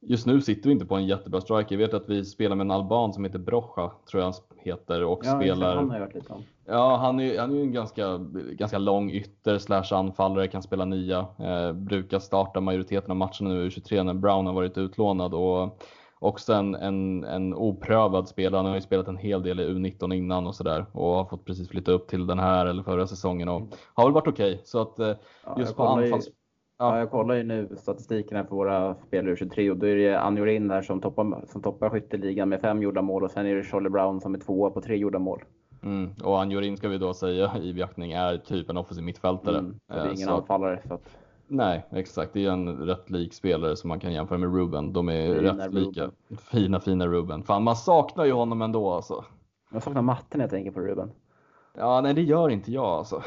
[0.00, 1.74] just nu sitter vi inte på en jättebra striker.
[1.74, 5.04] Jag vet att vi spelar med en alban som heter Brocha, tror jag han heter.
[5.04, 5.76] Och ja, spelar...
[5.76, 6.42] han har jag hört lite om.
[6.66, 8.18] Ja, han är, han är ju en ganska,
[8.52, 11.26] ganska lång ytter slash anfallare, kan spela nia.
[11.38, 15.34] Eh, brukar starta majoriteten av matcherna nu i 23 när Brown har varit utlånad.
[15.34, 15.82] Och
[16.18, 18.58] också en, en, en oprövad spelare.
[18.58, 21.44] Han har ju spelat en hel del i U19 innan och sådär och har fått
[21.44, 23.62] precis flytta upp till den här eller förra säsongen och
[23.94, 24.52] har väl varit okej.
[24.52, 24.64] Okay.
[24.64, 25.14] Så att eh,
[25.58, 26.28] just ja, på anfalls...
[26.78, 26.98] Ja.
[26.98, 30.68] jag kollar ju nu statistiken här för våra spelare 23 och då är det Anjorin
[30.68, 33.90] där som toppar, som toppar skytteligan med fem gjorda mål och sen är det Charlie
[33.90, 35.44] Brown som är tvåa på tre gjorda mål.
[35.82, 36.10] Mm.
[36.24, 39.58] Och Anjorin ska vi då säga i beaktning är typ en offensiv mittfältare.
[39.58, 39.78] Mm.
[39.88, 40.34] Det är eh, ingen så...
[40.34, 40.82] anfallare.
[40.88, 41.08] Så att...
[41.48, 42.32] Nej, exakt.
[42.32, 44.92] Det är en rätt lik spelare som man kan jämföra med Ruben.
[44.92, 45.82] De är fina rätt Ruben.
[45.82, 46.10] lika.
[46.38, 47.42] Fina, fina Ruben.
[47.42, 49.24] Fan, man saknar ju honom ändå alltså.
[49.72, 51.10] Jag saknar matten när jag tänker på Ruben.
[51.78, 53.22] Ja, nej det gör inte jag alltså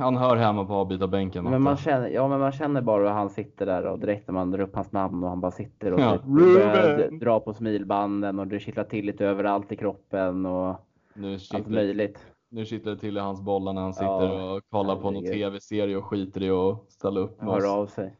[0.00, 1.44] han hör hemma på avbytarbänken.
[1.44, 4.34] Men man känner, ja, men man känner bara hur han sitter där och direkt när
[4.34, 8.38] man drar upp hans namn och han bara sitter och ja, typ drar på smilbanden
[8.38, 10.76] och det kittlar till lite överallt i kroppen och
[11.14, 12.26] nu allt möjligt.
[12.48, 15.24] Nu kittlar det till i hans bollar när han sitter ja, och kollar på någon
[15.24, 18.16] tv-serie och skiter i att ställa upp med Hör av sig.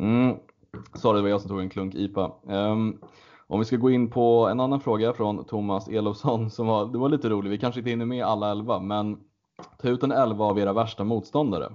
[0.00, 0.36] Mm.
[0.94, 2.32] Sorry, det var jag som tog en klunk IPA.
[2.42, 3.00] Um,
[3.46, 6.98] om vi ska gå in på en annan fråga från Thomas Elofsson som var, det
[6.98, 7.52] var lite roligt.
[7.52, 9.18] Vi kanske inte hinner med alla elva, men
[9.82, 11.72] Ta ut en elva av era värsta motståndare.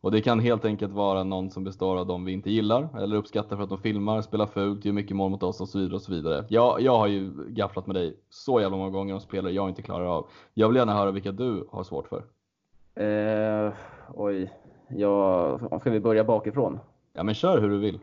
[0.00, 3.16] Och det kan helt enkelt vara någon som består av de vi inte gillar eller
[3.16, 5.94] uppskattar för att de filmar, spelar fult, gör mycket mål mot oss och så vidare
[5.94, 6.44] och så vidare.
[6.48, 9.82] Jag, jag har ju gafflat med dig så jävla många gånger om spelare jag inte
[9.82, 10.26] klarar av.
[10.54, 12.24] Jag vill gärna höra vilka du har svårt för.
[12.94, 13.72] Eh,
[14.14, 14.52] oj,
[14.88, 16.78] ja, ska vi börja bakifrån?
[17.12, 17.98] Ja men kör hur du vill.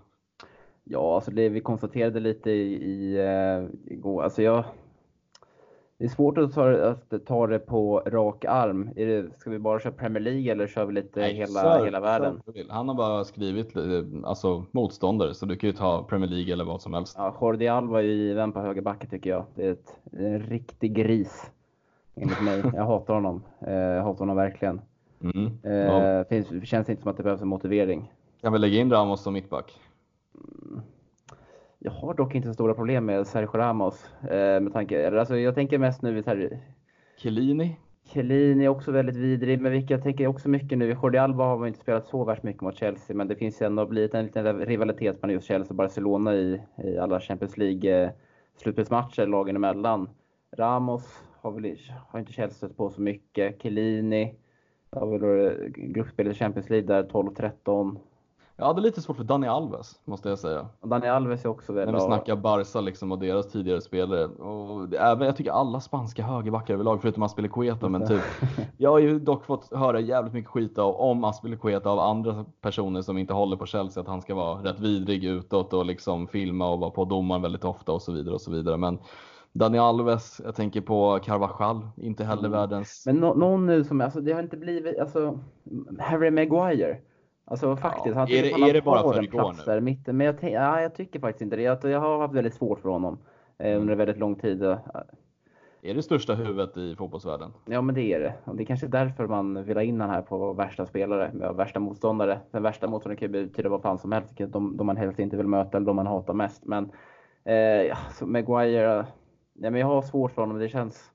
[0.83, 4.63] Ja, alltså det vi konstaterade lite i, i uh, igår, alltså jag,
[5.97, 8.89] det är svårt att ta, att ta det på rak arm.
[8.95, 11.85] Är det, ska vi bara köra Premier League eller kör vi lite Nej, hela, sör,
[11.85, 12.41] hela världen?
[12.69, 13.77] Han har bara skrivit
[14.23, 17.15] alltså, motståndare, så du kan ju ta Premier League eller vad som helst.
[17.17, 19.45] Ja, Jordi Alba är ju given på högerbacken tycker jag.
[19.55, 21.51] Det är, ett, en riktig gris,
[22.15, 22.63] enligt mig.
[22.75, 23.43] Jag hatar honom.
[23.67, 24.81] Eh, jag hatar honom verkligen.
[25.23, 25.57] Mm.
[25.63, 26.23] Eh, ja.
[26.23, 28.11] finns, känns inte som att det behövs en motivering.
[28.41, 29.79] Kan vi lägga in Ramos som mittback?
[31.85, 34.09] Jag har dock inte så stora problem med Sergio Ramos.
[34.23, 36.59] Eh, med tanke, alltså jag tänker mest nu här.
[37.17, 37.77] Chiellini?
[38.03, 40.89] Chiellini är också väldigt vidrig, men vilka jag tänker också mycket nu.
[40.89, 43.65] Jordi Alba har man inte spelat så värst mycket mot Chelsea, men det finns ju
[43.65, 48.03] ändå blivit en liten rivalitet mellan just Chelsea och Barcelona i, i alla Champions League
[48.03, 48.09] eh,
[48.57, 50.09] slutspelsmatcher lagen emellan.
[50.57, 51.77] Ramos har väl
[52.07, 53.61] har inte Chelsea stött på så mycket.
[53.61, 54.35] Chiellini
[54.91, 57.97] har väl gruppspelet i Champions League där 12-13.
[58.57, 60.67] Jag hade lite svårt för Dani Alves, måste jag säga.
[60.81, 64.25] Dani Alves är också väldigt När vi snackar Barca liksom och deras tidigare spelare.
[64.25, 67.89] Och även, jag tycker alla spanska högerbackar överlag, förutom Aspilicueta.
[67.89, 68.21] Men typ,
[68.77, 73.01] jag har ju dock fått höra jävligt mycket skit av, om Aspilicueta av andra personer
[73.01, 76.69] som inte håller på Chelsea, att han ska vara rätt vidrig utåt och liksom filma
[76.69, 78.77] och vara på domaren väldigt ofta och så vidare och så vidare.
[78.77, 78.99] Men
[79.53, 82.51] Dani Alves, jag tänker på Carvajal, inte heller mm.
[82.51, 83.03] världens...
[83.05, 85.39] Men no någon nu som, alltså det har inte blivit, alltså
[85.99, 86.97] Harry Maguire.
[87.45, 88.15] Alltså faktiskt.
[88.15, 89.81] Ja, är det, är det bara för igår nu?
[89.81, 91.61] Mitten, men jag, ja, jag tycker faktiskt inte det.
[91.61, 93.17] Jag, jag har haft väldigt svårt för honom
[93.57, 93.97] eh, under mm.
[93.97, 94.63] väldigt lång tid.
[95.85, 97.53] Är det största huvudet i fotbollsvärlden?
[97.65, 98.33] Ja, men det är det.
[98.43, 101.55] Och det är kanske därför man vill ha in den här på värsta spelare, med
[101.55, 102.39] värsta motståndare.
[102.51, 105.37] Den värsta motståndaren kan ju betyda vad fan som helst, de, de man helst inte
[105.37, 106.65] vill möta eller de man hatar mest.
[106.65, 106.91] Men
[107.43, 109.05] eh, så Maguire,
[109.53, 110.59] ja, men jag har svårt för honom.
[110.59, 111.11] Det känns...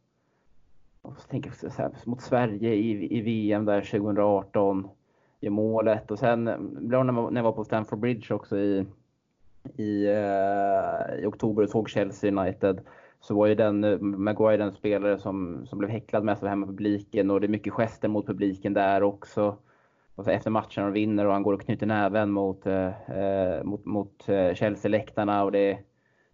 [1.02, 4.88] Jag tänker så här, mot Sverige i, i VM där 2018
[5.40, 6.10] gör målet.
[6.10, 8.86] Och sen eh, när jag var på Stamford Bridge också i,
[9.76, 12.80] i, uh, i oktober och såg Chelsea United
[13.20, 17.30] så var ju den eh, Maguire den spelare som, som blev häcklad mest av hemmapubliken
[17.30, 19.56] och det är mycket gester mot publiken där också.
[20.14, 23.84] Och så efter matchen och vinner och han går och knyter näven mot, eh, mot,
[23.84, 24.24] mot
[24.54, 25.78] Chelsea-läktarna och det är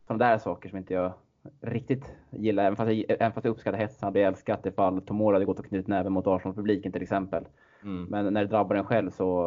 [0.07, 1.13] sådana där saker som inte jag
[1.61, 2.65] riktigt gillar.
[2.65, 5.59] Även fast jag, även fast jag uppskattar hetsen hade jag älskat ifall Tomora hade gått
[5.59, 7.45] och knutit näven mot Arsenal-publiken till exempel.
[7.83, 8.05] Mm.
[8.05, 9.47] Men när det drabbar en själv så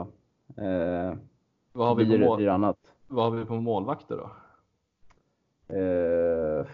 [0.58, 1.14] eh,
[1.72, 2.78] vad har vi blir, mål, det annat.
[3.08, 4.32] Vad har vi på målvakter då?
[5.76, 6.66] Eh,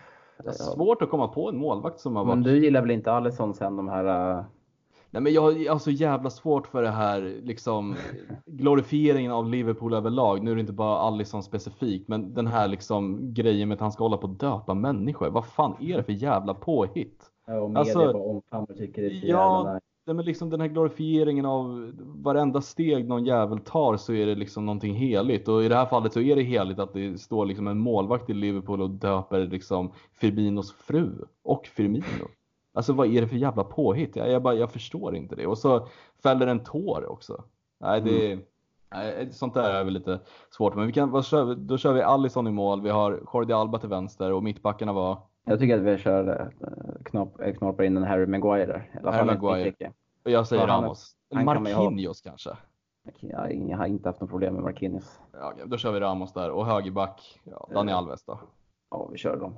[0.43, 2.35] det är svårt att komma på en målvakt som har varit...
[2.35, 4.43] Men du gillar väl inte Alisson sen de här...
[5.15, 7.95] Nej men jag har så jävla svårt för det här liksom
[8.45, 10.43] glorifieringen av Liverpool överlag.
[10.43, 13.91] Nu är det inte bara Alisson specifikt, men den här liksom grejen med att han
[13.91, 15.29] ska hålla på att döpa människor.
[15.29, 17.31] Vad fan är det för jävla påhitt?
[17.47, 20.67] Ja, och media alltså, bara omfamnar tycker det är ja, Nej, men liksom den här
[20.67, 25.47] glorifieringen av varenda steg någon jävel tar så är det liksom någonting heligt.
[25.47, 28.29] Och i det här fallet så är det heligt att det står liksom en målvakt
[28.29, 31.11] i Liverpool och döper liksom Firminos fru
[31.43, 32.27] och Firmino.
[32.75, 34.15] Alltså vad är det för jävla påhitt?
[34.15, 35.47] Jag, jag, bara, jag förstår inte det.
[35.47, 35.87] Och så
[36.23, 37.43] fäller en tår också.
[37.79, 38.45] Nej, det, mm.
[38.91, 40.19] nej, sånt där är väl lite
[40.49, 40.75] svårt.
[40.75, 41.55] Men vi kan, vad kör vi?
[41.55, 42.81] då kör vi Allison i mål.
[42.81, 47.03] Vi har Jordi Alba till vänster och mittbackarna var jag tycker att vi kör eh,
[47.03, 48.91] knop, eh, knoppar in en Harry Maguire där.
[48.93, 49.91] I alla Harry Maguire.
[50.25, 51.15] Och jag säger Ramos.
[51.33, 52.49] Han, Marquinhos kanske?
[53.19, 55.19] Jag har inte haft något problem med Marquinhos.
[55.31, 56.51] Ja, då kör vi Ramos där.
[56.51, 58.39] Och högerback, ja, Dani eh, Alves då.
[58.91, 59.55] Ja, vi kör dem.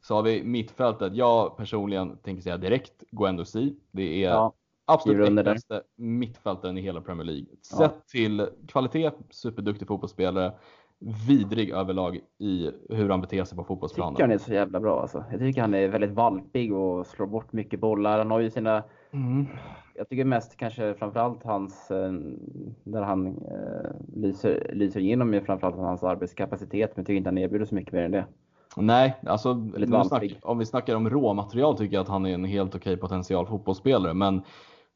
[0.00, 1.14] Så har vi mittfältet.
[1.14, 3.76] Jag personligen tänker säga direkt Guendo Si.
[3.90, 4.52] Det är ja,
[4.86, 7.46] absolut äckligaste mittfältaren i hela Premier League.
[7.62, 8.02] Sett ja.
[8.12, 10.52] till kvalitet, superduktig fotbollsspelare
[11.28, 14.10] vidrig överlag i hur han beter sig på fotbollsplanen.
[14.10, 15.24] Jag tycker han är så jävla bra alltså.
[15.30, 18.18] Jag tycker han är väldigt valpig och slår bort mycket bollar.
[18.18, 18.82] Han har ju sina...
[19.10, 19.46] Mm.
[19.94, 22.12] Jag tycker mest kanske framförallt hans, eh,
[22.84, 26.90] där han eh, lyser, lyser igenom är framförallt hans arbetskapacitet.
[26.96, 28.24] Men jag tycker inte han erbjuder så mycket mer än det.
[28.76, 29.68] Nej, alltså
[30.08, 33.46] snack, om vi snackar om råmaterial tycker jag att han är en helt okej potential
[33.46, 34.14] fotbollsspelare.
[34.14, 34.42] Men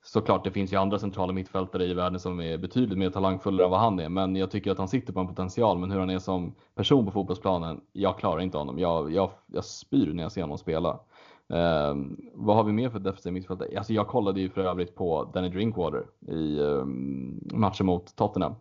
[0.05, 3.71] Såklart, det finns ju andra centrala mittfältare i världen som är betydligt mer talangfullare än
[3.71, 5.79] vad han är, men jag tycker att han sitter på en potential.
[5.79, 8.79] Men hur han är som person på fotbollsplanen, jag klarar inte honom.
[8.79, 11.01] Jag, jag, jag spyr när jag ser honom spela.
[11.49, 11.95] Eh,
[12.35, 13.79] vad har vi mer för defensiv mittfältare?
[13.79, 16.85] Alltså jag kollade ju för övrigt på Danny Drinkwater i eh,
[17.59, 18.55] matchen mot Tottenham.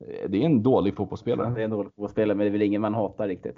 [0.00, 1.48] Eh, det är en dålig fotbollsspelare.
[1.48, 3.56] Ja, det är en dålig fotbollsspelare, men det är väl ingen man hatar riktigt.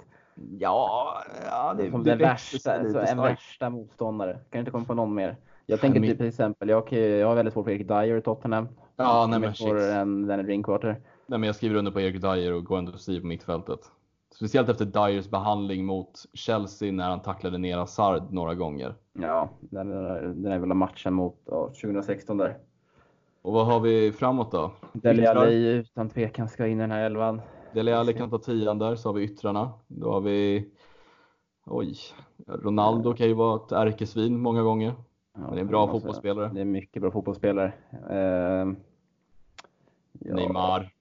[0.59, 1.13] Ja,
[1.45, 4.33] ja det, som det den värsta, alltså en värsta motståndare.
[4.33, 5.35] Kan du inte komma på någon mer?
[5.65, 8.67] Jag tänker typ till exempel, jag, jag har väldigt svårt för Erik Dyer i Tottenham.
[8.95, 9.73] Ja, nej, men shit.
[9.73, 11.01] än Danny Drinkwater.
[11.25, 13.79] Nej, men jag skriver under på Erik Dyer och Guendouzi på mittfältet.
[14.35, 18.95] Speciellt efter Dyers behandling mot Chelsea när han tacklade ner Hazard några gånger.
[19.13, 19.89] Ja, den,
[20.43, 22.57] den är väl matchen mot ja, 2016 där.
[23.41, 24.71] Och vad har vi framåt då?
[24.93, 25.35] Dele Yttrar.
[25.35, 27.41] Alli utan tvekan ska in i den här elvan.
[27.73, 29.71] Dele Alli kan ta tian där, så har vi yttrarna.
[29.87, 30.69] Då har vi...
[31.65, 31.95] Oj,
[32.47, 34.93] Ronaldo kan ju vara ett ärkesvin många gånger.
[35.33, 36.51] Ja, Men det är en bra alltså, fotbollsspelare.
[36.53, 37.73] Det är mycket bra fotbollsspelare.
[38.09, 38.73] Eh,
[40.19, 40.93] ja, Neymar.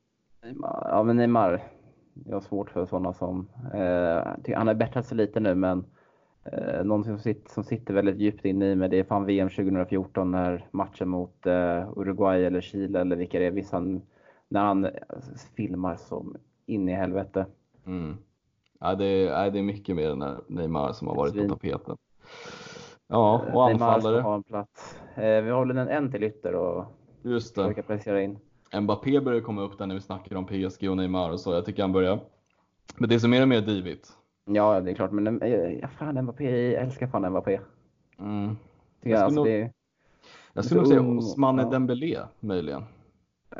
[0.42, 0.88] Neymar.
[0.90, 1.62] Ja, men Neymar.
[2.26, 3.48] Jag har svårt för sådana som...
[3.74, 5.84] Eh, han har bättrat sig lite nu, men
[6.44, 9.48] eh, någon som sitter, som sitter väldigt djupt inne i mig, det är fan VM
[9.48, 13.80] 2014 när matchen mot eh, Uruguay eller Chile eller vilka det är, vissa,
[14.48, 14.90] när han eh,
[15.56, 16.36] filmar som
[16.70, 17.46] in i helvete.
[17.86, 18.16] Mm.
[18.80, 21.48] Ja, det, är, det är mycket mer än Neymar som har varit på Svin.
[21.48, 21.96] tapeten.
[23.08, 24.20] Ja, Eh, och Neymar ska anfallare.
[24.20, 24.98] ha en plats.
[25.14, 26.84] Eh, vi håller en, en till ytter och
[27.22, 27.62] Just det.
[27.62, 28.38] försöka placera in.
[28.80, 31.52] Mbappé börjar komma upp där när vi snackar om PSG och Neymar och så.
[31.52, 32.20] Jag tycker han börjar.
[32.96, 34.12] Men det är så mer och mer divigt.
[34.44, 37.60] Ja, det är klart, men eh, ja, fan Mbappé, jag älskar fan Mbappé.
[38.18, 38.56] Mm.
[39.00, 39.70] Jag jag, skulle alltså, nog-
[40.52, 41.68] Jag skulle nog säga Ousmane ja.
[41.70, 42.82] Dembélé möjligen.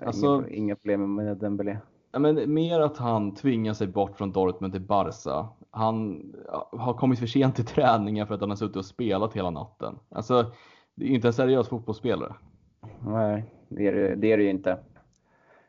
[0.07, 1.79] Alltså- inga, inga problem med Dembélé.
[2.13, 5.49] Ja, men mer att han tvingar sig bort från Dortmund till Barca.
[5.71, 6.23] Han
[6.73, 9.99] har kommit för sent till träningen för att han har suttit och spelat hela natten.
[10.09, 10.45] Alltså,
[10.95, 12.35] det är inte en seriös fotbollsspelare.
[13.07, 14.79] Nej, det är det, det är det ju inte.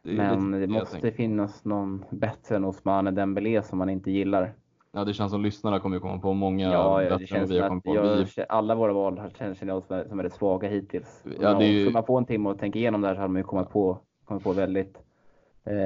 [0.04, 4.54] Det Men det måste finnas någon bättre än Ousmane Dembélé som man inte gillar.
[4.92, 7.52] Ja, det känns som lyssnarna kommer ju komma på många Ja, ja det än känns
[7.52, 7.96] vi har kommit på.
[7.96, 11.24] jag, Vi, alla våra val har känns jag som väldigt svaga hittills.
[11.42, 13.22] Ja, det är ju- Skulle man få en timme att tänka igenom det här så
[13.22, 14.98] hade man ju kommit på, kommit på väldigt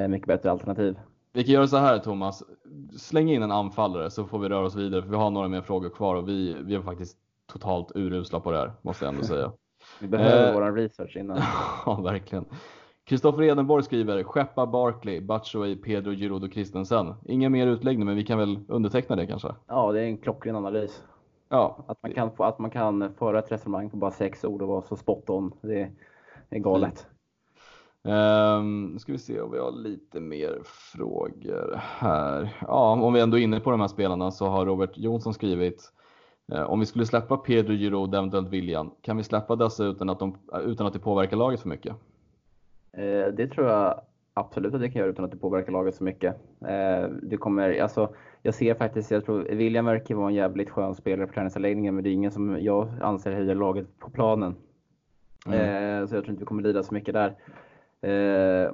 [0.10, 1.00] mycket bättre alternativ.
[1.34, 2.44] vi kan göra så här Thomas.
[2.98, 5.62] Släng in en anfallare så får vi röra oss vidare för vi har några mer
[5.62, 7.18] frågor kvar och vi, vi är faktiskt
[7.52, 9.52] totalt urusla på det här måste jag ändå säga.
[10.02, 10.54] Vi behöver Eh.
[10.54, 11.38] våran research innan.
[11.86, 12.46] Ja, verkligen.
[13.04, 17.14] Kristoffer Edenborg skriver skeppa Barkley, Batshuayi, Pedro Giroud och Christensen.
[17.26, 19.56] Ingen mer utläggning, men vi kan väl underteckna det kanske?
[19.68, 21.04] Ja, det är en klockren analys.
[21.50, 24.62] Ja, Att man kan, få, att man kan föra ett resonemang på bara sex ord
[24.62, 25.52] och vara så spot on.
[25.62, 25.92] Det
[26.50, 27.08] är galet.
[28.06, 32.58] Ehm, nu ska vi se om vi har lite mer frågor här.
[32.62, 35.92] Ja, om vi ändå är inne på de här spelarna så har Robert Jonsson skrivit
[36.52, 40.20] eh, om vi skulle släppa Pedro Giroud, eventuellt William, kan vi släppa dessa utan att,
[40.20, 41.96] de, utan att det påverkar laget för mycket?
[42.94, 44.02] Eh, det tror jag
[44.34, 46.36] absolut att det kan göra utan att det påverkar laget så mycket.
[46.62, 48.10] Eh, det kommer, alltså,
[48.42, 52.04] jag ser faktiskt, jag tror William verkar vara en jävligt skön spelare på träningsanläggningen men
[52.04, 54.56] det är ingen som jag anser höjer laget på planen.
[55.48, 55.60] Mm.
[55.60, 57.36] Eh, så jag tror inte vi kommer lida så mycket där.
[58.02, 58.72] Eh,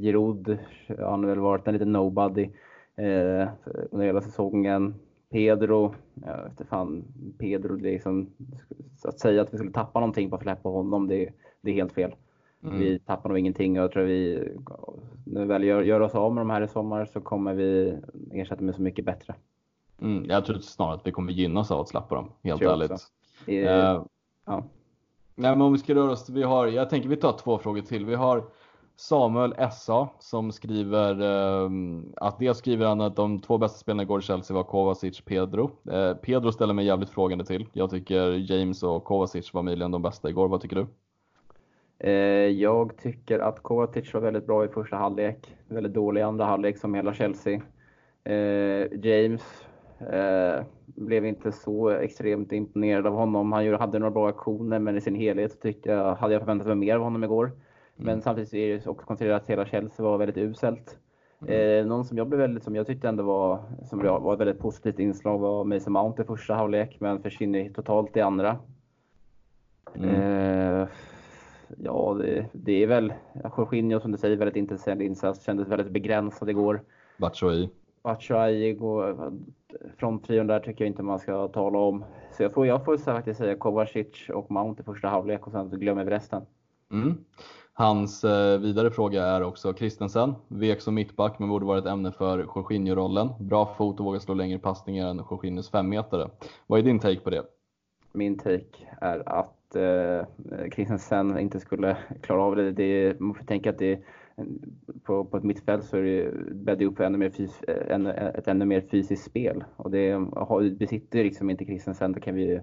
[0.00, 0.58] Giroud,
[0.98, 2.50] han har väl varit en liten nobody
[2.96, 3.48] eh,
[3.90, 4.94] under hela säsongen.
[5.30, 7.04] Pedro, jag vet inte fan,
[7.38, 8.30] Pedro, liksom,
[9.04, 11.92] att säga att vi skulle tappa någonting på att släppa honom, det, det är helt
[11.92, 12.14] fel.
[12.62, 12.78] Mm.
[12.78, 14.48] Vi tappar nog ingenting och jag tror vi,
[15.24, 17.98] när vi väl gör, gör oss av med de här i sommar så kommer vi
[18.32, 19.34] ersätta med så mycket bättre.
[20.00, 22.92] Mm, jag tror snarare att vi kommer gynnas av att släppa dem, helt ärligt.
[23.46, 24.04] Eh,
[24.44, 24.64] ja.
[25.38, 27.80] Nej, men om vi ska röra oss, vi har, jag tänker vi tar två frågor
[27.80, 28.06] till.
[28.06, 28.44] Vi har
[28.96, 31.70] Samuel SA som skriver eh,
[32.16, 35.70] att dels skriver han att de två bästa spelarna igår i Chelsea var Kovacic Pedro.
[35.90, 37.66] Eh, Pedro ställer mig jävligt frågande till.
[37.72, 40.48] Jag tycker James och Kovacic var möjligen de bästa igår.
[40.48, 40.86] Vad tycker du?
[41.98, 42.12] Eh,
[42.48, 45.56] jag tycker att Kovacic var väldigt bra i första halvlek.
[45.68, 47.62] Väldigt dålig i andra halvlek som hela Chelsea.
[48.24, 49.65] Eh, James
[50.00, 53.52] eh, blev inte så extremt imponerad av honom.
[53.52, 56.76] Han hade några bra aktioner men i sin helhet tyckte jag, hade jag förväntat mig
[56.76, 57.52] mer av honom igår.
[57.96, 60.98] Men samtidigt är det också konstaterat att hela Chelsea var väldigt uselt.
[61.46, 64.58] Eh, någon som jag blev väldigt, som jag tyckte ändå var, som var ett väldigt
[64.58, 68.58] positivt inslag var Mason Mount i första halvlek men försvinner totalt i andra.
[69.94, 70.10] Mm.
[70.10, 70.88] Eh,
[71.76, 73.12] ja, det, det är väl
[73.56, 75.44] Jorginho som du säger, väldigt intressant insats.
[75.44, 76.80] Kändes väldigt begränsad igår.
[77.18, 77.68] Batshuayi.
[78.06, 79.32] Batshuayi går
[79.96, 82.04] fronttrion där tycker jag inte man ska tala om.
[82.32, 85.70] Så jag får, jag får faktiskt säga Kovacic och Mount i första halvlek och sen
[85.70, 86.42] glömmer vi resten.
[86.92, 87.14] Mm.
[87.72, 90.34] Hans eh, vidare fråga är också Christensen.
[90.48, 93.28] Vek som mittback men borde vara ett ämne för Jorginho-rollen.
[93.40, 96.30] Bra fot och vågar slå längre passningar än Jorginhos femmetare.
[96.66, 97.42] Vad är din take på det?
[98.12, 102.72] Min take är att eh, inte skulle klara av det.
[102.72, 104.02] det man får tänka att det
[105.02, 108.48] på, på ett mittfält så är det bäddar upp för ännu mer fys, ännu, ett
[108.48, 109.64] ännu mer fysiskt spel.
[109.76, 112.60] Och det har, besitter liksom inte Christensen, det kan vi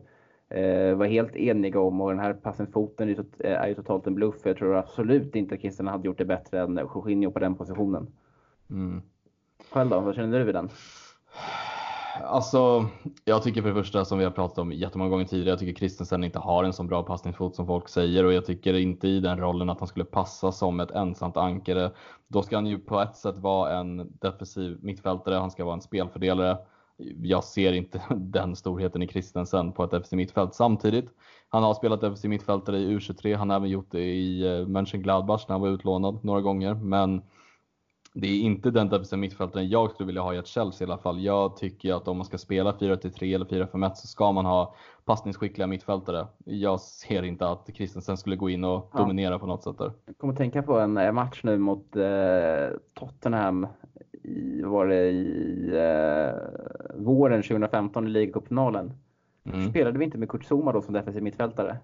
[0.49, 2.01] eh, vara helt eniga om.
[2.01, 4.41] Och den här passningsfoten är, tot- är ju totalt en bluff.
[4.43, 8.07] Jag tror absolut inte att Christensen hade gjort det bättre än Jorginho på den positionen.
[8.69, 9.01] Mm.
[9.71, 10.69] Själv då, vad känner du vid den?
[12.21, 12.85] Alltså,
[13.25, 15.79] jag tycker för det första som vi har pratat om jättemånga gånger tidigare, jag tycker
[15.79, 19.19] Christensen inte har en så bra passningsfot som folk säger och jag tycker inte i
[19.19, 21.91] den rollen att han skulle passa som ett ensamt ankare.
[22.27, 25.81] Då ska han ju på ett sätt vara en defensiv mittfältare, han ska vara en
[25.81, 26.57] spelfördelare.
[27.21, 30.55] Jag ser inte den storheten i Christensen på ett defensivt mittfält.
[30.55, 31.09] Samtidigt,
[31.49, 35.45] han har spelat defensiv mittfältare i U23, han har även gjort det i eh, Mönchengladbach
[35.47, 37.21] när han var utlånad några gånger, men
[38.13, 41.01] det är inte den defensiva mittfältaren jag skulle vilja ha i ett Chelsea i alla
[41.01, 41.23] fall.
[41.23, 45.67] Jag tycker att om man ska spela 4-3 eller 4-5-1 så ska man ha passningsskickliga
[45.67, 46.27] mittfältare.
[46.45, 49.91] Jag ser inte att Christensen skulle gå in och dominera på något sätt där.
[50.05, 53.67] Jag kommer tänka på en match nu mot eh, Tottenham
[54.23, 58.93] i, var det i eh, våren 2015 i ligacupfinalen.
[59.43, 59.69] Mm.
[59.69, 61.77] Spelade vi inte med Kurt Zuma då som defensiv mittfältare?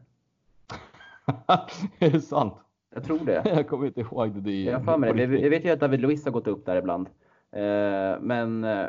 [2.00, 2.54] är det sant?
[2.94, 3.42] Jag tror det.
[3.46, 4.42] jag kommer inte ihåg det.
[4.42, 5.40] det jag, mig det.
[5.40, 7.08] jag vet ju att David Luiz har gått upp där ibland.
[7.52, 8.86] Eh, men eh,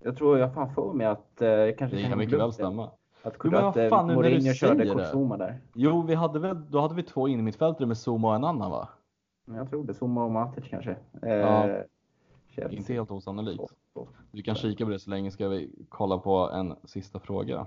[0.00, 2.90] jag tror, jag fan för mig att eh, kanske Det kan mycket väl stämma.
[3.22, 5.60] Att, jo, men att fan, Mourinho körde Zuma där.
[5.74, 8.88] Jo, vi hade väl, då hade vi två innermittfältare med Zuma och en annan va?
[9.44, 9.94] Jag tror det.
[9.94, 10.96] Zuma och Matic kanske.
[11.22, 11.68] Ja.
[11.68, 11.82] Eh,
[12.70, 13.62] inte helt osannolikt.
[14.30, 17.66] Vi kan kika på det så länge ska vi kolla på en sista fråga.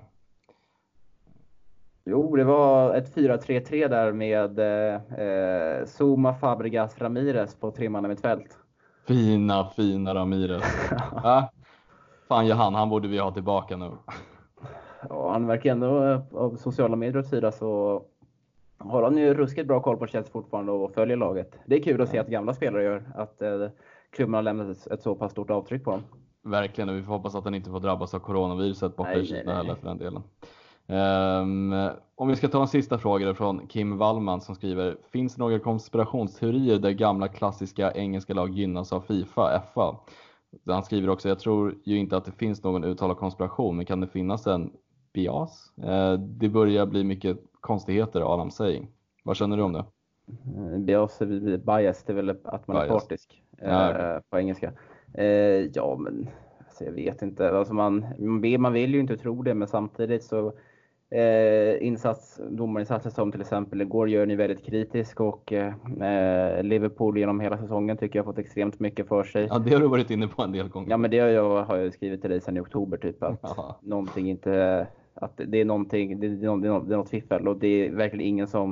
[2.06, 8.58] Jo, det var ett 4-3-3 där med eh, Zuma, Fabregas, Ramirez på tremannamittfält.
[9.06, 10.64] Fina, fina Ramirez.
[11.22, 11.50] ja.
[12.28, 13.90] Fan gör han, borde vi ha tillbaka nu.
[15.08, 18.02] Ja, han verkar ändå, av sociala medier och sida så
[18.78, 21.58] har han ju ruskigt bra koll på Chelsea fortfarande och följer laget.
[21.66, 23.68] Det är kul att se att gamla spelare gör, att eh,
[24.10, 26.06] klubben har lämnat ett så pass stort avtryck på honom.
[26.42, 29.54] Verkligen, och vi får hoppas att han inte får drabbas av coronaviruset borta i Kina
[29.54, 30.22] heller för den delen.
[30.86, 31.72] Um,
[32.14, 35.58] om vi ska ta en sista fråga från Kim Wallman som skriver Finns det några
[35.58, 39.96] konspirationsteorier där gamla klassiska engelska lag gynnas av Fifa, FA?
[40.66, 44.00] Han skriver också Jag tror ju inte att det finns någon uttalad konspiration men kan
[44.00, 44.72] det finnas en
[45.12, 45.72] bias?
[45.84, 48.88] Uh, det börjar bli mycket konstigheter I'm saying.
[49.22, 49.84] Vad känner du om det?
[50.56, 51.18] Mm, bias,
[51.66, 52.84] bias det är väl att man bias.
[52.84, 54.72] är partisk ja, uh, på engelska.
[55.18, 55.24] Uh,
[55.74, 56.28] ja men
[56.58, 57.58] alltså, jag vet inte.
[57.58, 58.06] Alltså man,
[58.58, 60.52] man vill ju inte tro det men samtidigt så
[61.14, 67.40] eh, insats, domarinsatser som till exempel igår gör ni väldigt kritisk och eh, Liverpool genom
[67.40, 69.46] hela säsongen tycker jag har fått extremt mycket för sig.
[69.50, 70.90] Ja, det har du varit inne på en del gånger.
[70.90, 73.44] Ja, men det har jag, har jag skrivit till dig sedan i oktober typ att
[73.58, 73.78] Aha.
[73.82, 77.56] någonting inte, att det är någonting, det det är något, det är något fiffel och
[77.56, 78.70] det är verkligen ingen som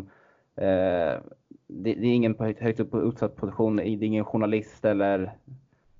[0.57, 1.21] eh,
[1.69, 4.85] det, det, är ingen på högt, högt upp på utsatt position, det är ingen journalist
[4.85, 5.33] eller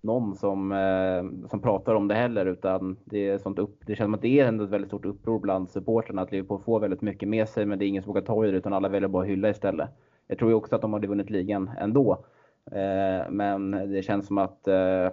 [0.03, 4.07] någon som, eh, som pratar om det heller utan det, är sånt upp, det känns
[4.07, 7.03] som att det är ändå ett väldigt stort uppror bland supporterna att Liverpool får väldigt
[7.03, 9.09] mycket med sig men det är ingen som vågar ta i det utan alla väljer
[9.09, 9.89] bara att hylla istället.
[10.27, 12.25] Jag tror ju också att de hade vunnit ligan ändå.
[12.73, 15.09] Eh, men det känns som att eh,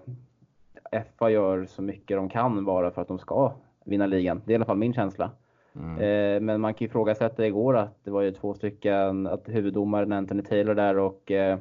[1.18, 3.54] FA gör så mycket de kan bara för att de ska
[3.86, 4.42] vinna ligan.
[4.46, 5.32] Det är i alla fall min känsla.
[5.76, 5.98] Mm.
[5.98, 10.12] Eh, men man kan ju ifrågasätta igår att det var ju två stycken, att huvuddomaren
[10.12, 11.60] Anthony Taylor där och eh,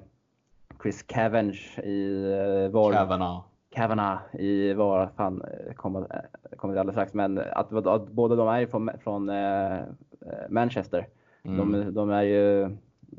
[0.83, 2.93] Chris Cavench i eh, var...
[2.93, 3.41] Kavanagh.
[3.71, 6.23] Kavanagh i var, fan, eh, kommer
[6.57, 9.79] kom det alldeles strax, men att, att, att båda de är från, från äh,
[10.49, 11.07] Manchester.
[11.45, 11.73] Mm.
[11.73, 12.77] De, de, är ju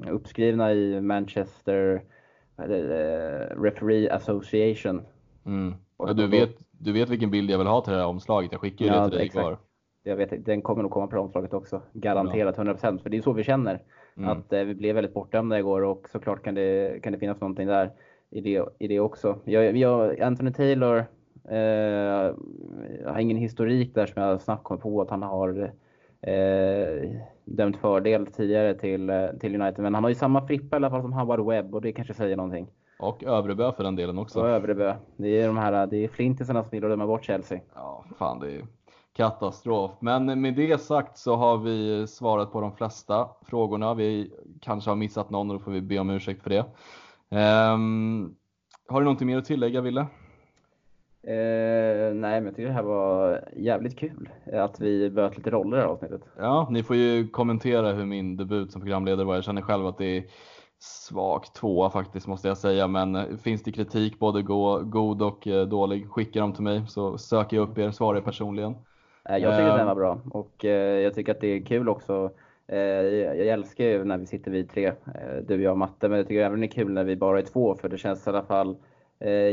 [0.09, 2.01] uppskrivna i Manchester
[2.57, 2.63] äh,
[3.61, 5.01] Referee Association.
[5.45, 5.75] Mm.
[5.97, 8.51] Och du, vet, du vet vilken bild jag vill ha till det här omslaget?
[8.51, 9.57] Jag skickade ju ja, det till dig igår.
[10.03, 11.81] Jag vet, den kommer nog komma på omslaget också.
[11.93, 13.81] Garanterat 100% för det är så vi känner.
[14.19, 14.29] Mm.
[14.31, 17.67] Att eh, vi blev väldigt bortdömda igår och såklart kan det, kan det finnas någonting
[17.67, 17.91] där
[18.29, 19.39] i det, i det också.
[19.43, 20.97] Jag, jag, Anthony Taylor
[21.49, 22.35] eh,
[23.11, 25.71] har ingen historik där som jag snabbt kommer på att han har
[26.21, 27.11] eh,
[27.45, 29.83] dömt fördel tidigare till, eh, till United.
[29.83, 32.13] Men han har ju samma frippa i alla fall som Howard Webb och det kanske
[32.13, 32.67] säger någonting.
[32.99, 34.39] Och Övrebö för den delen också.
[34.39, 34.95] Och Övrebö.
[35.17, 37.59] Det är de här, det är flintisarna som vill döma bort Chelsea.
[37.75, 38.61] Ja, fan det är
[39.19, 39.91] katastrof.
[39.99, 43.93] Men med det sagt så har vi svarat på de flesta frågorna.
[43.93, 46.65] Vi kanske har missat någon och då får vi be om ursäkt för det.
[47.73, 48.35] Um,
[48.87, 49.99] har du någonting mer att tillägga, Ville?
[51.23, 55.77] Eh, nej, men jag tycker det här var jävligt kul att vi böt lite roller
[55.77, 56.21] i det här avsnittet.
[56.37, 59.35] Ja, ni får ju kommentera hur min debut som programledare var.
[59.35, 60.23] Jag känner själv att det är
[60.79, 66.09] svag tvåa faktiskt måste jag säga, men finns det kritik både god och eh, dålig,
[66.09, 68.75] skicka dem till mig så söker jag upp er, svarar personligen.
[69.29, 72.31] Eh, jag tycker den var bra och eh, jag tycker att det är kul också.
[72.67, 74.93] Eh, jag älskar ju när vi sitter vi tre,
[75.47, 77.43] du, jag och Matte, men jag tycker även det är kul när vi bara är
[77.43, 78.75] två för det känns i alla fall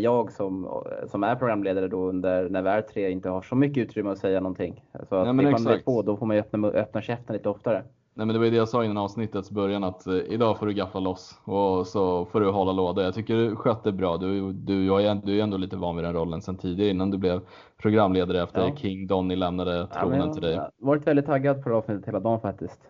[0.00, 3.78] jag som, som är programledare då under när vi är tre inte har så mycket
[3.78, 4.84] utrymme att säga någonting.
[5.08, 7.48] Så att Nej, ifall vi är två då får man ju öppna, öppna käften lite
[7.48, 7.82] oftare.
[8.18, 10.66] Nej men det var ju det jag sa innan avsnittets början att eh, idag får
[10.66, 13.02] du gaffla loss och så får du hålla låda.
[13.02, 14.16] Jag tycker du skötte bra.
[14.16, 17.10] Du, du, jag är, du är ändå lite van vid den rollen sedan tidigare innan
[17.10, 17.40] du blev
[17.76, 18.76] programledare efter Ja.
[18.76, 20.52] King Donny lämnade Ja, tronen men till dig.
[20.52, 22.80] Jag har varit väldigt taggad på det avsnittet hela dagen faktiskt.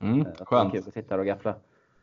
[0.00, 0.72] Mm, Eh, att var skönt.
[0.72, 1.54] Kul att sitta och gaffla.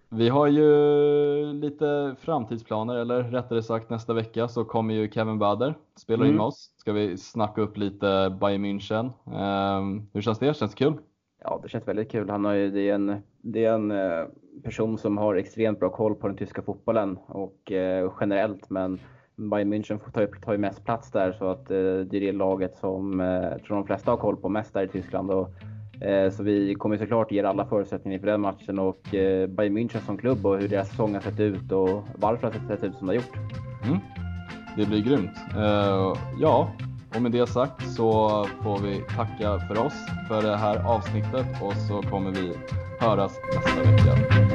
[0.09, 5.73] Vi har ju lite framtidsplaner, eller rättare sagt nästa vecka så kommer ju Kevin Bader
[5.97, 6.37] spela in Mm.
[6.37, 6.71] med oss.
[6.77, 9.09] Ska vi snacka upp lite Bayern München.
[9.35, 10.57] Ehm, hur känns det?
[10.57, 10.93] Känns det kul?
[11.43, 12.29] Ja, det känns väldigt kul.
[12.29, 14.25] Han har ju, det är en, det är en eh,
[14.63, 18.99] person som har extremt bra koll på den tyska fotbollen och eh, generellt, men
[19.35, 22.31] Bayern München tar ju, tar ju mest plats där så att eh, det är det
[22.31, 25.31] laget som eh, jag tror de flesta har koll på mest där i Tyskland.
[25.31, 25.49] Och,
[26.03, 30.05] eh, så vi kommer såklart ge alla förutsättningar inför den matchen och eh, Bayern München
[30.05, 32.95] som klubb och hur deras säsong har sett ut och varför det har sett ut
[32.95, 33.35] som det har gjort.
[33.85, 33.97] Mm.
[34.77, 35.37] Det blir grymt.
[35.57, 36.71] Eh, ja,
[37.15, 38.29] och med det sagt så
[38.63, 39.93] får vi tacka för oss
[40.27, 42.53] för det här avsnittet och så kommer vi
[42.99, 44.50] höras nästa vecka.